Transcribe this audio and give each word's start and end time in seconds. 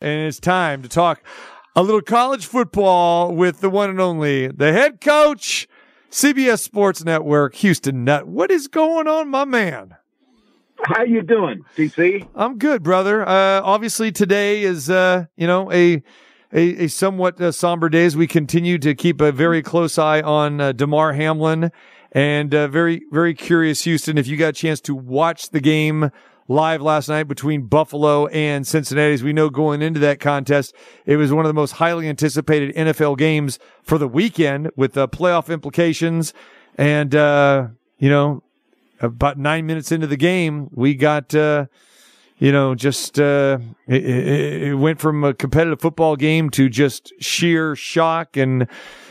And 0.00 0.26
it's 0.26 0.40
time 0.40 0.80
to 0.80 0.88
talk 0.88 1.22
a 1.76 1.82
little 1.82 2.00
college 2.00 2.46
football 2.46 3.34
with 3.34 3.60
the 3.60 3.68
one 3.68 3.90
and 3.90 4.00
only, 4.00 4.48
the 4.48 4.72
head 4.72 4.98
coach, 4.98 5.68
CBS 6.10 6.60
Sports 6.60 7.04
Network, 7.04 7.54
Houston 7.56 8.02
Nutt. 8.02 8.26
What 8.26 8.50
is 8.50 8.66
going 8.66 9.06
on, 9.06 9.28
my 9.28 9.44
man? 9.44 9.96
How 10.84 11.02
you 11.02 11.20
doing, 11.20 11.66
TC? 11.76 12.26
I'm 12.34 12.56
good, 12.56 12.82
brother. 12.82 13.28
Uh, 13.28 13.60
obviously, 13.60 14.10
today 14.10 14.62
is 14.62 14.88
uh, 14.88 15.26
you 15.36 15.46
know 15.46 15.70
a 15.70 16.02
a, 16.50 16.84
a 16.84 16.88
somewhat 16.88 17.38
uh, 17.38 17.52
somber 17.52 17.90
day 17.90 18.06
as 18.06 18.16
we 18.16 18.26
continue 18.26 18.78
to 18.78 18.94
keep 18.94 19.20
a 19.20 19.30
very 19.30 19.62
close 19.62 19.98
eye 19.98 20.22
on 20.22 20.62
uh, 20.62 20.72
Damar 20.72 21.12
Hamlin, 21.12 21.70
and 22.12 22.54
uh, 22.54 22.68
very 22.68 23.02
very 23.12 23.34
curious, 23.34 23.84
Houston. 23.84 24.16
If 24.16 24.26
you 24.26 24.38
got 24.38 24.48
a 24.48 24.52
chance 24.54 24.80
to 24.82 24.94
watch 24.94 25.50
the 25.50 25.60
game 25.60 26.10
live 26.50 26.82
last 26.82 27.08
night 27.08 27.28
between 27.28 27.62
Buffalo 27.62 28.26
and 28.26 28.66
Cincinnati. 28.66 29.14
As 29.14 29.22
we 29.22 29.32
know, 29.32 29.50
going 29.50 29.82
into 29.82 30.00
that 30.00 30.18
contest, 30.18 30.74
it 31.06 31.16
was 31.16 31.32
one 31.32 31.44
of 31.44 31.48
the 31.48 31.54
most 31.54 31.72
highly 31.72 32.08
anticipated 32.08 32.74
NFL 32.74 33.16
games 33.16 33.60
for 33.84 33.98
the 33.98 34.08
weekend 34.08 34.68
with 34.74 34.94
the 34.94 35.08
playoff 35.08 35.50
implications. 35.50 36.34
And, 36.76 37.14
uh, 37.14 37.68
you 37.98 38.10
know, 38.10 38.42
about 39.00 39.38
nine 39.38 39.64
minutes 39.64 39.92
into 39.92 40.08
the 40.08 40.16
game, 40.16 40.70
we 40.72 40.94
got, 40.94 41.32
uh, 41.36 41.66
you 42.38 42.50
know, 42.50 42.74
just, 42.74 43.20
uh, 43.20 43.58
it, 43.86 44.04
it, 44.04 44.74
went 44.74 44.98
from 44.98 45.22
a 45.22 45.32
competitive 45.32 45.80
football 45.80 46.16
game 46.16 46.50
to 46.50 46.68
just 46.68 47.12
sheer 47.20 47.76
shock 47.76 48.36
and, 48.36 48.66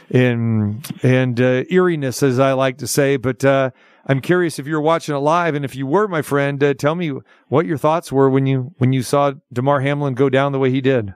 and, 0.10 0.86
and, 1.04 1.40
uh, 1.40 1.64
eeriness, 1.72 2.22
as 2.22 2.38
I 2.38 2.52
like 2.52 2.80
to 2.80 2.88
say. 2.88 3.16
But, 3.16 3.46
uh, 3.46 3.72
I'm 4.10 4.22
curious 4.22 4.58
if 4.58 4.66
you 4.66 4.74
were 4.74 4.82
watching 4.82 5.14
it 5.14 5.20
live, 5.20 5.54
and 5.54 5.64
if 5.64 5.76
you 5.76 5.86
were, 5.86 6.08
my 6.08 6.24
friend, 6.24 6.62
uh, 6.64 6.74
tell 6.74 6.96
me 6.96 7.14
what 7.48 7.68
your 7.68 7.78
thoughts 7.78 8.12
were 8.12 8.28
when 8.28 8.48
you 8.48 8.74
when 8.80 8.92
you 8.92 9.04
saw 9.04 9.34
Damar 9.54 9.82
Hamlin 9.82 10.16
go 10.16 10.30
down 10.30 10.52
the 10.52 10.58
way 10.58 10.72
he 10.72 10.82
did. 10.82 11.14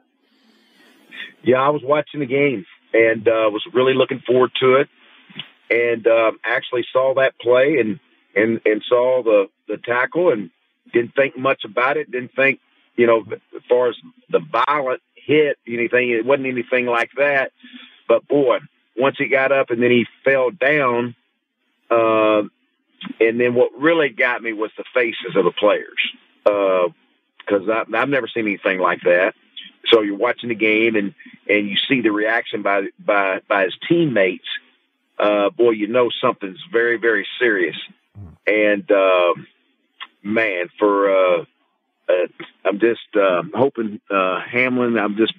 Yeah, 1.44 1.60
I 1.60 1.70
was 1.70 1.82
watching 1.84 2.20
the 2.20 2.28
game 2.28 2.68
and 2.94 3.28
uh, 3.28 3.50
was 3.50 3.66
really 3.74 3.96
looking 3.96 4.20
forward 4.20 4.52
to 4.60 4.76
it, 4.76 4.90
and 5.72 6.06
um, 6.06 6.38
actually 6.46 6.86
saw 6.94 7.16
that 7.16 7.34
play 7.40 7.80
and 7.80 8.00
and 8.36 8.62
and 8.64 8.84
saw 8.88 9.24
the 9.24 9.48
the 9.68 9.78
tackle 9.78 10.32
and 10.32 10.52
didn't 10.94 11.16
think 11.16 11.36
much 11.36 11.64
about 11.66 11.98
it. 11.98 12.12
Didn't 12.12 12.36
think, 12.36 12.60
you 12.96 13.08
know, 13.08 13.26
as 13.32 13.64
far 13.68 13.90
as 13.90 13.96
the 14.30 14.40
violent 14.40 15.02
hit, 15.16 15.58
anything. 15.68 16.12
It 16.12 16.28
wasn't 16.28 16.46
anything 16.46 16.86
like 16.86 17.10
that. 17.18 17.54
But 18.08 18.28
boy, 18.28 18.60
once 18.96 19.16
he 19.18 19.30
got 19.30 19.52
up 19.52 19.72
and 19.72 19.82
then 19.82 19.90
he 19.90 20.06
fell 20.24 20.52
down. 20.52 21.16
Uh, 21.90 22.44
and 23.20 23.40
then 23.40 23.54
what 23.56 23.72
really 23.78 24.10
got 24.10 24.42
me 24.42 24.54
was 24.54 24.72
the 24.78 24.84
faces 24.94 25.36
of 25.36 25.46
the 25.46 25.52
players, 25.52 26.00
because 26.44 27.68
uh, 27.70 27.84
I've 27.96 28.10
never 28.10 28.28
seen 28.28 28.46
anything 28.46 28.80
like 28.80 29.02
that. 29.04 29.34
So 29.92 30.02
you're 30.02 30.18
watching 30.18 30.50
the 30.50 30.56
game 30.56 30.96
and 30.96 31.14
and 31.50 31.70
you 31.70 31.76
see 31.90 32.02
the 32.02 32.12
reaction 32.12 32.62
by 32.62 32.88
by 33.00 33.42
by 33.48 33.66
his 33.66 33.76
teammates. 33.88 34.48
Uh, 35.20 35.50
boy, 35.50 35.72
you 35.72 35.88
know 35.88 36.10
something's 36.22 36.64
very 36.72 36.98
very 36.98 37.28
serious. 37.40 37.76
And 38.46 38.90
uh, 38.92 39.34
man, 40.22 40.70
for 40.80 41.10
uh, 41.10 41.46
uh, 42.10 42.28
I'm 42.66 42.80
just 42.80 43.16
uh, 43.16 43.44
hoping 43.54 44.02
uh, 44.10 44.42
Hamlin. 44.42 44.98
I'm 44.98 45.18
just 45.18 45.34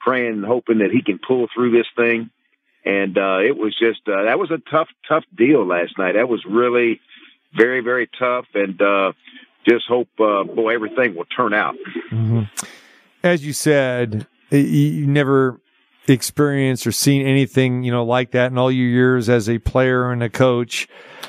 praying 0.00 0.42
hoping 0.42 0.78
that 0.78 0.90
he 0.90 1.02
can 1.02 1.18
pull 1.18 1.48
through 1.54 1.72
this 1.72 1.86
thing 1.96 2.30
and 2.86 3.18
uh, 3.18 3.38
it 3.38 3.56
was 3.56 3.76
just 3.76 4.08
uh, 4.08 4.22
that 4.22 4.38
was 4.38 4.50
a 4.50 4.58
tough, 4.70 4.88
tough 5.08 5.24
deal 5.36 5.66
last 5.66 5.98
night. 5.98 6.12
That 6.12 6.28
was 6.28 6.44
really 6.46 7.00
very, 7.54 7.80
very 7.80 8.08
tough, 8.18 8.46
and 8.54 8.80
uh, 8.80 9.12
just 9.68 9.86
hope, 9.86 10.08
uh, 10.20 10.44
boy, 10.44 10.74
everything 10.74 11.14
will 11.14 11.24
turn 11.24 11.52
out. 11.52 11.74
Mm-hmm. 12.10 12.42
As 13.22 13.44
you 13.44 13.52
said, 13.52 14.26
you 14.50 15.06
never 15.06 15.60
experienced 16.08 16.86
or 16.86 16.92
seen 16.92 17.26
anything, 17.26 17.82
you 17.82 17.90
know, 17.90 18.04
like 18.04 18.30
that 18.32 18.50
in 18.50 18.58
all 18.58 18.70
your 18.70 18.88
years 18.88 19.28
as 19.28 19.48
a 19.48 19.58
player 19.58 20.10
and 20.10 20.22
a 20.22 20.28
coach. 20.28 20.88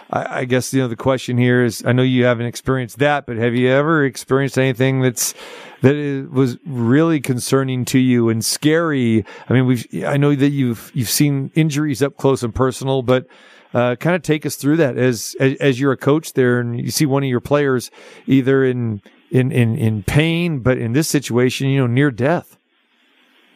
I, 0.09 0.39
I, 0.39 0.45
guess, 0.45 0.73
you 0.73 0.81
know, 0.81 0.87
the 0.87 0.95
question 0.95 1.37
here 1.37 1.63
is, 1.63 1.83
I 1.85 1.91
know 1.91 2.03
you 2.03 2.25
haven't 2.25 2.45
experienced 2.45 2.99
that, 2.99 3.25
but 3.25 3.37
have 3.37 3.55
you 3.55 3.69
ever 3.69 4.05
experienced 4.05 4.57
anything 4.57 5.01
that's, 5.01 5.33
that 5.81 6.29
was 6.31 6.57
really 6.65 7.19
concerning 7.19 7.85
to 7.85 7.99
you 7.99 8.29
and 8.29 8.43
scary? 8.43 9.25
I 9.49 9.53
mean, 9.53 9.65
we've, 9.65 9.85
I 10.05 10.17
know 10.17 10.35
that 10.35 10.49
you've, 10.49 10.91
you've 10.93 11.09
seen 11.09 11.51
injuries 11.55 12.01
up 12.01 12.17
close 12.17 12.43
and 12.43 12.53
personal, 12.53 13.01
but, 13.01 13.27
uh, 13.73 13.95
kind 13.95 14.15
of 14.15 14.21
take 14.21 14.45
us 14.45 14.55
through 14.55 14.77
that 14.77 14.97
as, 14.97 15.35
as, 15.39 15.57
as 15.59 15.79
you're 15.79 15.91
a 15.91 15.97
coach 15.97 16.33
there 16.33 16.59
and 16.59 16.79
you 16.79 16.89
see 16.89 17.05
one 17.05 17.23
of 17.23 17.29
your 17.29 17.41
players 17.41 17.91
either 18.25 18.63
in, 18.63 19.01
in, 19.29 19.51
in, 19.51 19.75
in 19.77 20.03
pain, 20.03 20.59
but 20.59 20.77
in 20.77 20.93
this 20.93 21.07
situation, 21.07 21.67
you 21.67 21.79
know, 21.79 21.87
near 21.87 22.09
death. 22.09 22.57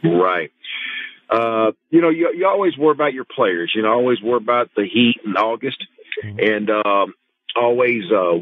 Right. 0.04 0.52
Uh, 1.32 1.72
you 1.90 2.02
know, 2.02 2.10
you, 2.10 2.34
you 2.36 2.46
always 2.46 2.78
worry 2.78 2.92
about 2.92 3.14
your 3.14 3.24
players. 3.24 3.72
You 3.74 3.84
know, 3.84 3.92
always 3.92 4.22
worry 4.22 4.38
about 4.38 4.70
the 4.76 4.86
heat 4.86 5.22
in 5.24 5.38
August, 5.38 5.82
mm-hmm. 6.24 6.40
and 6.40 6.70
um, 6.70 7.14
always, 7.56 8.12
uh, 8.12 8.40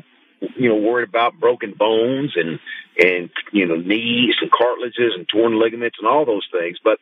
you 0.57 0.69
know, 0.69 0.75
worried 0.75 1.07
about 1.07 1.39
broken 1.39 1.73
bones 1.77 2.33
and 2.35 2.59
and 2.99 3.29
you 3.51 3.67
know 3.67 3.75
knees 3.75 4.35
and 4.41 4.51
cartilages 4.51 5.13
and 5.15 5.29
torn 5.29 5.59
ligaments 5.59 5.97
and 5.99 6.07
all 6.07 6.25
those 6.25 6.47
things. 6.51 6.77
But 6.83 6.99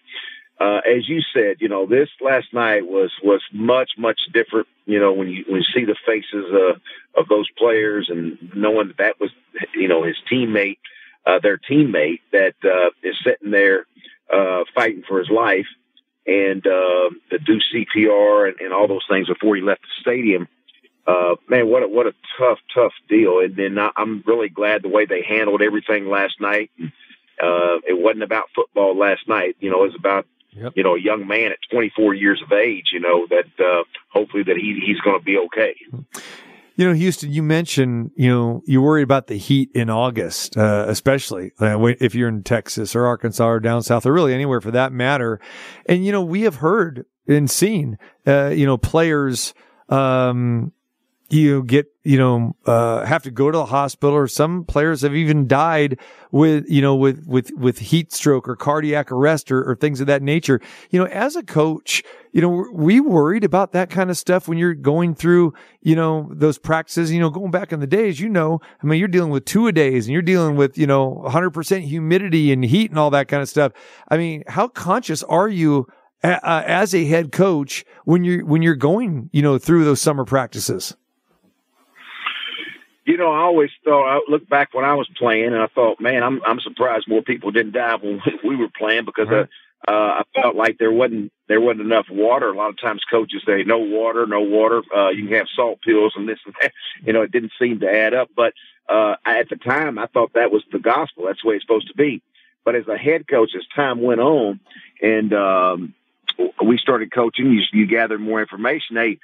uh, 0.60 0.82
as 0.86 1.08
you 1.08 1.22
said, 1.34 1.58
you 1.62 1.70
know, 1.70 1.86
this 1.86 2.10
last 2.20 2.54
night 2.54 2.86
was 2.86 3.12
was 3.24 3.42
much 3.54 3.92
much 3.98 4.20
different. 4.34 4.68
You 4.86 5.00
know, 5.00 5.14
when 5.14 5.30
you 5.30 5.46
when 5.48 5.62
you 5.62 5.68
see 5.74 5.86
the 5.86 5.96
faces 6.06 6.46
uh, 6.52 7.20
of 7.20 7.30
those 7.30 7.50
players 7.58 8.10
and 8.10 8.38
knowing 8.54 8.88
that 8.88 8.98
that 8.98 9.20
was 9.22 9.32
you 9.74 9.88
know 9.88 10.04
his 10.04 10.18
teammate, 10.30 10.80
uh, 11.26 11.40
their 11.40 11.58
teammate 11.58 12.20
that 12.34 12.56
uh, 12.66 12.90
is 13.04 13.16
sitting 13.24 13.52
there 13.52 13.86
uh, 14.34 14.64
fighting 14.76 15.04
for 15.08 15.20
his 15.20 15.30
life 15.30 15.68
and 16.26 16.66
uh, 16.68 17.10
to 17.30 17.40
do 17.40 17.60
CPR 17.74 18.50
and, 18.50 18.60
and 18.60 18.74
all 18.74 18.88
those 18.88 19.06
things 19.10 19.28
before 19.28 19.56
he 19.56 19.62
left 19.62 19.82
the 19.82 20.02
stadium. 20.02 20.48
Uh, 21.08 21.36
man, 21.48 21.70
what 21.70 21.84
a, 21.84 21.88
what 21.88 22.06
a 22.06 22.14
tough, 22.38 22.60
tough 22.74 22.92
deal. 23.08 23.40
And 23.40 23.56
then 23.56 23.80
I, 23.80 23.92
I'm 23.96 24.24
really 24.28 24.50
glad 24.50 24.84
the 24.84 24.90
way 24.90 25.06
they 25.06 25.24
handled 25.24 25.62
everything 25.62 26.10
last 26.10 26.42
night. 26.42 26.70
Uh, 27.42 27.80
it 27.88 27.98
wasn't 27.98 28.24
about 28.24 28.50
football 28.54 28.98
last 28.98 29.28
night. 29.28 29.56
You 29.62 29.70
know, 29.70 29.84
it 29.84 29.88
was 29.88 29.96
about, 29.96 30.26
yep. 30.52 30.74
you 30.76 30.84
know, 30.84 30.96
a 30.96 31.00
young 31.00 31.28
man 31.28 31.52
at 31.52 31.60
24 31.72 32.14
years 32.14 32.42
of 32.44 32.52
age, 32.52 32.88
you 32.92 33.00
know, 33.00 33.26
that, 33.28 33.46
uh, 33.64 33.84
hopefully 34.10 34.44
that 34.44 34.58
he, 34.58 34.82
he's 34.86 35.00
going 35.00 35.18
to 35.18 35.24
be 35.24 35.38
okay. 35.38 35.76
You 36.78 36.88
know, 36.88 36.94
Houston, 36.94 37.32
you 37.32 37.42
mentioned, 37.42 38.12
you 38.16 38.30
know, 38.30 38.62
you 38.68 38.84
worry 38.84 39.02
about 39.02 39.26
the 39.26 39.36
heat 39.36 39.72
in 39.74 39.90
August, 39.90 40.56
uh, 40.56 40.86
especially 40.88 41.52
uh, 41.60 41.84
if 42.00 42.14
you're 42.14 42.30
in 42.30 42.44
Texas 42.44 42.96
or 42.96 43.08
Arkansas 43.08 43.48
or 43.48 43.60
down 43.60 43.82
south 43.82 44.06
or 44.06 44.14
really 44.14 44.32
anywhere 44.32 44.62
for 44.62 44.70
that 44.70 44.94
matter. 44.94 45.40
And, 45.88 46.06
you 46.06 46.12
know, 46.12 46.22
we 46.22 46.44
have 46.44 46.58
heard 46.58 47.06
and 47.28 47.50
seen, 47.50 47.98
uh, 48.28 48.50
you 48.50 48.68
know, 48.68 48.78
players, 48.78 49.56
um, 49.90 50.72
you 51.30 51.64
get, 51.64 51.88
you 52.04 52.18
know, 52.18 52.56
uh, 52.66 53.04
have 53.06 53.24
to 53.24 53.32
go 53.32 53.52
to 53.52 53.58
the 53.58 53.66
hospital 53.66 54.16
or 54.16 54.28
some 54.28 54.64
players 54.64 55.02
have 55.02 55.16
even 55.16 55.48
died 55.48 56.00
with, 56.32 56.66
you 56.70 56.82
know, 56.82 56.96
with, 56.96 57.26
with, 57.28 57.52
with 57.58 57.80
heat 57.80 58.14
stroke 58.14 58.48
or 58.48 58.56
cardiac 58.56 59.12
arrest 59.12 59.52
or, 59.52 59.70
or 59.70 59.76
things 59.76 60.00
of 60.00 60.08
that 60.08 60.22
nature. 60.22 60.62
You 60.90 61.00
know, 61.00 61.08
as 61.08 61.36
a 61.36 61.44
coach, 61.44 62.04
you 62.32 62.42
know, 62.42 62.66
we 62.72 63.02
worried 63.02 63.44
about 63.44 63.74
that 63.74 63.90
kind 63.90 64.10
of 64.10 64.18
stuff 64.18 64.48
when 64.48 64.58
you're 64.58 64.74
going 64.74 65.16
through, 65.16 65.54
you 65.82 65.96
know, 65.96 66.30
those 66.32 66.58
practices, 66.58 67.12
you 67.12 67.20
know, 67.20 67.30
going 67.30 67.52
back 67.52 67.74
in 67.74 67.82
the 67.82 67.88
days, 67.88 68.20
you 68.20 68.30
know, 68.30 68.62
I 68.82 68.86
mean, 68.86 69.00
you're 69.00 69.08
dealing 69.10 69.32
with 69.32 69.44
two 69.44 69.68
a 69.68 69.74
days 69.74 70.06
and 70.06 70.14
you're 70.14 70.22
dealing 70.22 70.56
with, 70.56 70.78
you 70.78 70.88
know, 70.88 71.24
100% 71.28 71.82
humidity 71.82 72.54
and 72.54 72.64
heat 72.64 72.90
and 72.90 73.00
all 73.00 73.10
that 73.10 73.28
kind 73.28 73.42
of 73.42 73.50
stuff. 73.50 73.74
I 74.08 74.18
mean, 74.18 74.44
how 74.48 74.70
conscious 74.70 75.24
are 75.24 75.50
you 75.50 75.88
uh, 76.24 76.40
as 76.44 76.96
a 76.96 77.06
head 77.06 77.34
coach 77.34 77.84
when 78.06 78.24
you're, 78.24 78.46
when 78.46 78.62
you're 78.62 78.76
going, 78.76 79.30
you 79.34 79.42
know, 79.42 79.58
through 79.58 79.84
those 79.84 80.00
summer 80.00 80.24
practices? 80.24 80.96
You 83.08 83.16
know, 83.16 83.32
I 83.32 83.40
always 83.40 83.70
thought 83.86 84.06
I 84.06 84.20
look 84.28 84.50
back 84.50 84.74
when 84.74 84.84
I 84.84 84.94
was 84.96 85.10
playing, 85.18 85.54
and 85.54 85.62
I 85.62 85.68
thought, 85.68 86.02
man, 86.02 86.24
I'm 86.24 86.42
I'm 86.46 86.60
surprised 86.60 87.08
more 87.08 87.22
people 87.22 87.52
didn't 87.52 87.72
die 87.72 87.96
when 87.96 88.22
we 88.44 88.58
were 88.58 88.68
playing 88.68 89.06
because 89.06 89.30
right. 89.30 89.48
uh, 89.88 89.92
uh, 89.92 90.22
I 90.22 90.24
felt 90.36 90.58
like 90.58 90.78
there 90.78 90.92
wasn't 90.92 91.32
there 91.48 91.62
wasn't 91.62 91.86
enough 91.86 92.08
water. 92.12 92.50
A 92.50 92.58
lot 92.58 92.70
of 92.70 92.82
times 92.82 93.06
coaches 93.10 93.44
say 93.46 93.64
no 93.64 93.78
water, 93.78 94.28
no 94.28 94.42
water. 94.42 94.82
Uh, 94.94 95.08
you 95.12 95.26
can 95.26 95.38
have 95.38 95.48
salt 95.56 95.82
pills 95.82 96.16
and 96.18 96.28
this 96.28 96.40
and 96.46 96.54
that. 96.62 96.74
You 97.06 97.14
know, 97.14 97.22
it 97.22 97.32
didn't 97.32 97.54
seem 97.58 97.80
to 97.80 97.90
add 97.90 98.14
up. 98.14 98.28
But 98.36 98.54
uh, 98.90 99.16
at 99.26 99.48
the 99.48 99.56
time, 99.56 99.98
I 99.98 100.08
thought 100.08 100.34
that 100.34 100.52
was 100.52 100.64
the 100.70 100.80
gospel. 100.80 101.28
That's 101.28 101.42
the 101.42 101.48
way 101.48 101.56
it's 101.56 101.64
supposed 101.64 101.88
to 101.88 101.96
be. 101.96 102.22
But 102.66 102.76
as 102.76 102.90
a 102.90 102.98
head 102.98 103.26
coach, 103.26 103.52
as 103.56 103.66
time 103.74 104.02
went 104.02 104.20
on, 104.20 104.60
and 105.02 105.32
um, 105.34 105.94
we 106.62 106.78
started 106.78 107.14
coaching, 107.14 107.54
you, 107.54 107.62
you 107.72 107.86
gather 107.86 108.18
more 108.20 108.42
information. 108.42 108.98
Hey, 108.98 109.20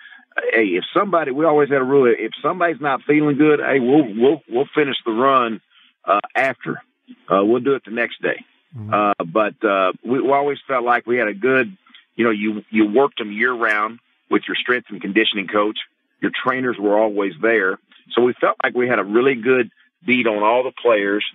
hey, 0.54 0.66
if 0.66 0.84
somebody, 0.94 1.32
we 1.32 1.46
always 1.46 1.70
had 1.70 1.82
a 1.82 1.84
rule: 1.84 2.14
if 2.18 2.32
somebody's 2.42 2.82
not 2.82 3.02
feeling 3.04 3.38
good, 3.38 3.60
hey, 3.60 3.80
we'll 3.80 4.06
we'll 4.16 4.42
we'll 4.50 4.70
finish 4.74 4.98
the 5.06 5.12
run 5.12 5.62
uh, 6.06 6.20
after. 6.36 6.82
Uh, 7.30 7.44
we'll 7.44 7.62
do 7.62 7.76
it 7.76 7.84
the 7.86 7.92
next 7.92 8.22
day. 8.22 8.46
Mm-hmm. 8.78 8.94
Uh, 8.94 9.24
but 9.26 9.64
uh, 9.64 9.94
we, 10.04 10.22
we 10.22 10.32
always 10.32 10.58
felt 10.68 10.84
like 10.84 11.06
we 11.06 11.18
had 11.18 11.28
a 11.28 11.34
good, 11.34 11.76
you 12.16 12.24
know, 12.26 12.32
you 12.32 12.64
you 12.70 12.92
worked 12.92 13.20
them 13.20 13.32
year 13.32 13.54
round 13.54 14.00
with 14.30 14.44
your 14.48 14.56
strength 14.56 14.88
and 14.90 15.02
conditioning 15.02 15.48
coach. 15.48 15.80
Your 16.22 16.32
trainers 16.32 16.78
were 16.80 16.98
always 16.98 17.34
there, 17.42 17.78
so 18.12 18.22
we 18.22 18.34
felt 18.40 18.58
like 18.64 18.74
we 18.74 18.88
had 18.88 19.00
a 19.00 19.04
really 19.04 19.36
good 19.36 19.70
beat 20.06 20.28
on 20.28 20.44
all 20.44 20.64
the 20.64 20.72
players. 20.72 21.26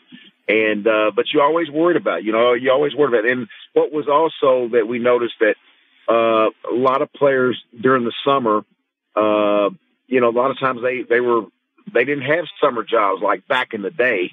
And, 0.49 0.87
uh, 0.87 1.11
but 1.15 1.27
you 1.33 1.43
always 1.43 1.69
worried 1.69 1.99
about, 1.99 2.25
you 2.25 2.33
know, 2.33 2.55
you 2.55 2.71
always 2.73 2.95
worried 2.95 3.13
about. 3.13 3.27
It. 3.27 3.33
And 3.33 3.49
what 3.75 3.93
was 3.93 4.09
also 4.09 4.69
that 4.73 4.89
we 4.89 4.99
noticed 4.99 5.35
that, 5.41 5.57
uh, 6.09 6.49
a 6.71 6.75
lot 6.75 7.03
of 7.03 7.13
players 7.13 7.63
during 7.79 8.05
the 8.05 8.15
summer, 8.25 8.65
uh, 9.17 9.71
you 10.07 10.21
know, 10.21 10.29
a 10.29 10.37
lot 10.39 10.51
of 10.51 10.59
times 10.59 10.81
they, 10.83 11.03
they 11.03 11.21
were, 11.21 11.43
they 11.93 12.05
didn't 12.05 12.25
have 12.25 12.45
summer 12.61 12.85
jobs 12.85 13.23
like 13.23 13.47
back 13.49 13.75
in 13.75 13.83
the 13.83 13.91
day. 13.91 14.33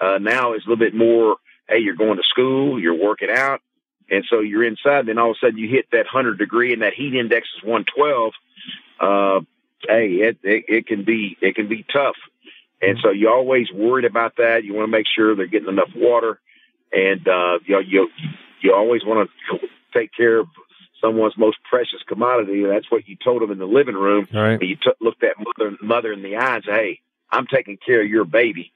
Uh, 0.00 0.18
now 0.18 0.52
it's 0.52 0.64
a 0.66 0.68
little 0.68 0.84
bit 0.84 0.94
more, 0.94 1.36
hey, 1.68 1.78
you're 1.78 1.96
going 1.96 2.16
to 2.16 2.22
school, 2.24 2.80
you're 2.80 2.94
working 3.02 3.30
out, 3.30 3.60
and 4.10 4.24
so 4.28 4.40
you're 4.40 4.64
inside. 4.64 5.06
Then 5.06 5.18
all 5.18 5.30
of 5.30 5.36
a 5.36 5.46
sudden 5.46 5.58
you 5.58 5.68
hit 5.68 5.86
that 5.92 6.06
hundred 6.06 6.38
degree, 6.38 6.72
and 6.72 6.82
that 6.82 6.94
heat 6.94 7.14
index 7.14 7.48
is 7.56 7.64
one 7.64 7.84
twelve. 7.84 8.32
Uh, 9.00 9.40
hey, 9.86 10.08
it, 10.16 10.38
it 10.42 10.64
it 10.68 10.86
can 10.86 11.04
be 11.04 11.36
it 11.40 11.54
can 11.54 11.68
be 11.68 11.84
tough, 11.92 12.16
and 12.82 12.98
so 13.02 13.10
you 13.10 13.28
always 13.28 13.70
worried 13.72 14.04
about 14.04 14.36
that. 14.36 14.64
You 14.64 14.74
want 14.74 14.86
to 14.86 14.90
make 14.90 15.06
sure 15.06 15.34
they're 15.34 15.46
getting 15.46 15.68
enough 15.68 15.90
water, 15.96 16.38
and 16.92 17.26
uh, 17.26 17.58
you 17.64 17.74
know, 17.74 17.80
you 17.80 18.08
you 18.60 18.74
always 18.74 19.04
want 19.04 19.30
to 19.50 19.58
take 19.92 20.10
care 20.12 20.40
of 20.40 20.48
someone's 21.04 21.36
most 21.36 21.58
precious 21.68 22.02
commodity. 22.06 22.64
That's 22.64 22.90
what 22.90 23.06
you 23.06 23.16
told 23.22 23.42
them 23.42 23.50
in 23.50 23.58
the 23.58 23.66
living 23.66 23.94
room. 23.94 24.26
Right. 24.32 24.60
You 24.60 24.76
t- 24.76 24.90
looked 25.00 25.20
that 25.20 25.36
mother 25.38 25.76
mother 25.82 26.12
in 26.12 26.22
the 26.22 26.36
eye 26.36 26.56
and 26.56 26.64
said, 26.64 26.74
"Hey, 26.74 27.00
I'm 27.30 27.46
taking 27.46 27.78
care 27.84 28.02
of 28.02 28.08
your 28.08 28.24
baby. 28.24 28.72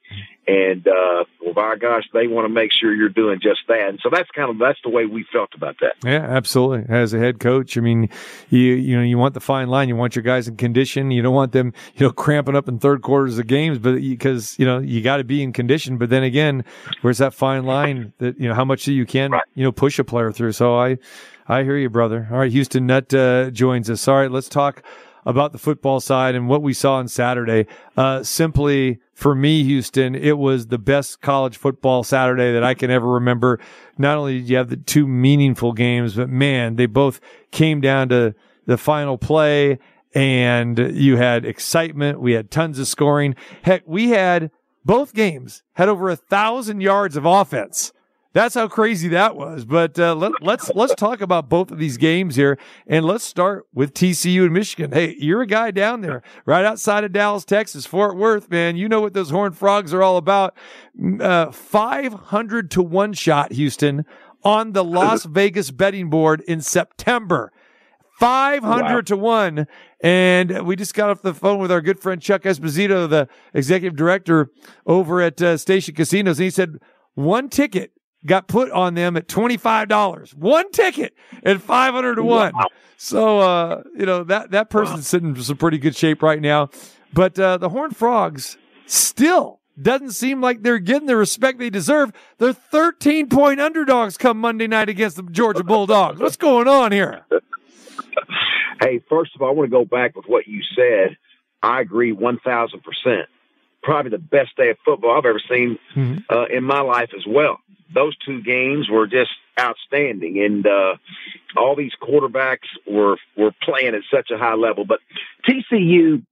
And, 0.48 0.88
uh, 0.88 1.24
well, 1.44 1.52
by 1.54 1.76
gosh, 1.76 2.04
they 2.14 2.26
want 2.26 2.46
to 2.46 2.48
make 2.48 2.72
sure 2.72 2.92
you're 2.94 3.10
doing 3.10 3.38
just 3.40 3.60
that. 3.68 3.90
And 3.90 4.00
so 4.02 4.08
that's 4.10 4.30
kind 4.30 4.48
of, 4.48 4.58
that's 4.58 4.78
the 4.82 4.88
way 4.88 5.04
we 5.04 5.24
felt 5.30 5.50
about 5.54 5.76
that. 5.80 5.92
Yeah, 6.02 6.24
absolutely. 6.24 6.86
As 6.88 7.12
a 7.12 7.18
head 7.18 7.38
coach, 7.38 7.76
I 7.76 7.82
mean, 7.82 8.08
you, 8.48 8.58
you 8.58 8.96
know, 8.96 9.02
you 9.02 9.18
want 9.18 9.34
the 9.34 9.40
fine 9.40 9.68
line. 9.68 9.88
You 9.88 9.96
want 9.96 10.16
your 10.16 10.22
guys 10.22 10.48
in 10.48 10.56
condition. 10.56 11.10
You 11.10 11.20
don't 11.20 11.34
want 11.34 11.52
them, 11.52 11.74
you 11.96 12.06
know, 12.06 12.12
cramping 12.12 12.56
up 12.56 12.66
in 12.66 12.78
third 12.78 13.02
quarters 13.02 13.38
of 13.38 13.46
games, 13.46 13.78
but 13.78 13.96
because, 13.96 14.58
you 14.58 14.64
know, 14.64 14.78
you 14.78 15.02
got 15.02 15.18
to 15.18 15.24
be 15.24 15.42
in 15.42 15.52
condition. 15.52 15.98
But 15.98 16.08
then 16.08 16.22
again, 16.22 16.64
where's 17.02 17.18
that 17.18 17.34
fine 17.34 17.64
line 17.64 18.14
that, 18.16 18.40
you 18.40 18.48
know, 18.48 18.54
how 18.54 18.64
much 18.64 18.88
you 18.88 19.04
can, 19.04 19.30
right. 19.30 19.44
you 19.54 19.64
know, 19.64 19.72
push 19.72 19.98
a 19.98 20.04
player 20.04 20.32
through. 20.32 20.52
So 20.52 20.76
I, 20.76 20.96
I 21.46 21.62
hear 21.62 21.76
you, 21.76 21.90
brother. 21.90 22.26
All 22.32 22.38
right. 22.38 22.50
Houston 22.50 22.86
Nutt, 22.86 23.12
uh, 23.12 23.50
joins 23.50 23.90
us. 23.90 24.08
All 24.08 24.16
right. 24.16 24.30
Let's 24.30 24.48
talk 24.48 24.82
about 25.28 25.52
the 25.52 25.58
football 25.58 26.00
side 26.00 26.34
and 26.34 26.48
what 26.48 26.62
we 26.62 26.72
saw 26.72 26.94
on 26.94 27.06
Saturday. 27.06 27.66
Uh, 27.98 28.22
simply 28.22 28.98
for 29.12 29.34
me, 29.34 29.62
Houston, 29.62 30.14
it 30.14 30.38
was 30.38 30.68
the 30.68 30.78
best 30.78 31.20
college 31.20 31.58
football 31.58 32.02
Saturday 32.02 32.50
that 32.54 32.64
I 32.64 32.72
can 32.72 32.90
ever 32.90 33.06
remember. 33.06 33.60
Not 33.98 34.16
only 34.16 34.38
did 34.38 34.48
you 34.48 34.56
have 34.56 34.70
the 34.70 34.78
two 34.78 35.06
meaningful 35.06 35.74
games, 35.74 36.14
but 36.14 36.30
man, 36.30 36.76
they 36.76 36.86
both 36.86 37.20
came 37.50 37.82
down 37.82 38.08
to 38.08 38.34
the 38.64 38.78
final 38.78 39.18
play 39.18 39.78
and 40.14 40.78
you 40.78 41.18
had 41.18 41.44
excitement. 41.44 42.22
We 42.22 42.32
had 42.32 42.50
tons 42.50 42.78
of 42.78 42.88
scoring. 42.88 43.34
Heck, 43.62 43.82
we 43.86 44.08
had 44.08 44.50
both 44.82 45.12
games 45.12 45.62
had 45.74 45.90
over 45.90 46.08
a 46.08 46.16
thousand 46.16 46.80
yards 46.80 47.18
of 47.18 47.26
offense. 47.26 47.92
That's 48.38 48.54
how 48.54 48.68
crazy 48.68 49.08
that 49.08 49.34
was. 49.34 49.64
But 49.64 49.98
uh, 49.98 50.14
let, 50.14 50.30
us 50.30 50.38
let's, 50.40 50.70
let's 50.76 50.94
talk 50.94 51.20
about 51.20 51.48
both 51.48 51.72
of 51.72 51.78
these 51.78 51.96
games 51.96 52.36
here, 52.36 52.56
and 52.86 53.04
let's 53.04 53.24
start 53.24 53.66
with 53.74 53.92
TCU 53.92 54.44
and 54.44 54.52
Michigan. 54.52 54.92
Hey, 54.92 55.16
you're 55.18 55.42
a 55.42 55.46
guy 55.46 55.72
down 55.72 56.02
there, 56.02 56.22
right 56.46 56.64
outside 56.64 57.02
of 57.02 57.12
Dallas, 57.12 57.44
Texas, 57.44 57.84
Fort 57.84 58.16
Worth, 58.16 58.48
man. 58.48 58.76
You 58.76 58.88
know 58.88 59.00
what 59.00 59.12
those 59.12 59.30
Horned 59.30 59.58
Frogs 59.58 59.92
are 59.92 60.04
all 60.04 60.16
about. 60.16 60.56
Uh, 61.20 61.50
Five 61.50 62.12
hundred 62.12 62.70
to 62.70 62.82
one 62.82 63.12
shot, 63.12 63.50
Houston, 63.50 64.04
on 64.44 64.70
the 64.70 64.84
Las 64.84 65.24
Vegas 65.28 65.72
betting 65.72 66.08
board 66.08 66.40
in 66.42 66.60
September. 66.60 67.52
500 68.20 68.94
wow. 68.94 69.00
to 69.00 69.16
1. 69.16 69.66
And 70.00 70.66
we 70.66 70.76
just 70.76 70.94
got 70.94 71.10
off 71.10 71.22
the 71.22 71.34
phone 71.34 71.58
with 71.58 71.70
our 71.70 71.80
good 71.80 72.00
friend 72.00 72.20
Chuck 72.20 72.42
Esposito, 72.42 73.08
the 73.08 73.28
executive 73.54 73.96
director 73.96 74.50
over 74.86 75.20
at 75.20 75.40
uh, 75.40 75.56
Station 75.56 75.94
Casinos. 75.94 76.38
And 76.38 76.44
he 76.44 76.50
said 76.50 76.78
one 77.14 77.48
ticket 77.48 77.92
got 78.28 78.46
put 78.46 78.70
on 78.70 78.94
them 78.94 79.16
at 79.16 79.26
$25. 79.26 80.34
One 80.34 80.70
ticket 80.70 81.14
at 81.42 81.60
500 81.60 82.14
to 82.16 82.22
1. 82.22 82.52
Wow. 82.54 82.66
So, 82.96 83.40
uh, 83.40 83.82
you 83.96 84.06
know, 84.06 84.24
that, 84.24 84.50
that 84.52 84.70
person's 84.70 85.06
sitting 85.08 85.34
in 85.34 85.42
some 85.42 85.56
pretty 85.56 85.78
good 85.78 85.96
shape 85.96 86.22
right 86.22 86.40
now. 86.40 86.70
But 87.12 87.38
uh, 87.38 87.56
the 87.56 87.68
Horned 87.68 87.96
Frogs 87.96 88.58
still 88.86 89.60
doesn't 89.80 90.10
seem 90.10 90.40
like 90.40 90.62
they're 90.62 90.78
getting 90.78 91.06
the 91.06 91.16
respect 91.16 91.58
they 91.58 91.70
deserve. 91.70 92.12
They're 92.38 92.52
13 92.52 93.28
point 93.28 93.60
underdogs 93.60 94.16
come 94.16 94.38
Monday 94.38 94.66
night 94.66 94.88
against 94.88 95.16
the 95.16 95.22
Georgia 95.22 95.64
Bulldogs. 95.64 96.20
What's 96.20 96.36
going 96.36 96.68
on 96.68 96.92
here? 96.92 97.22
Hey, 98.80 99.00
first 99.08 99.34
of 99.34 99.42
all, 99.42 99.48
I 99.48 99.52
want 99.52 99.70
to 99.70 99.76
go 99.76 99.84
back 99.84 100.14
with 100.14 100.26
what 100.26 100.46
you 100.46 100.62
said. 100.76 101.16
I 101.64 101.80
agree 101.80 102.14
1000%. 102.14 103.24
Probably 103.82 104.10
the 104.10 104.18
best 104.18 104.56
day 104.56 104.70
of 104.70 104.76
football 104.84 105.16
I've 105.16 105.24
ever 105.24 105.40
seen 105.48 105.78
mm-hmm. 105.94 106.18
uh, 106.28 106.44
in 106.46 106.64
my 106.64 106.80
life 106.80 107.10
as 107.16 107.24
well 107.26 107.60
those 107.92 108.16
two 108.18 108.42
games 108.42 108.88
were 108.88 109.06
just 109.06 109.30
outstanding, 109.58 110.40
and 110.42 110.66
uh, 110.66 110.96
all 111.56 111.74
these 111.74 111.92
quarterbacks 112.00 112.68
were 112.86 113.16
were 113.36 113.52
playing 113.62 113.94
at 113.94 114.02
such 114.12 114.30
a 114.30 114.38
high 114.38 114.54
level. 114.54 114.84
But 114.84 115.00
TCU, 115.48 116.24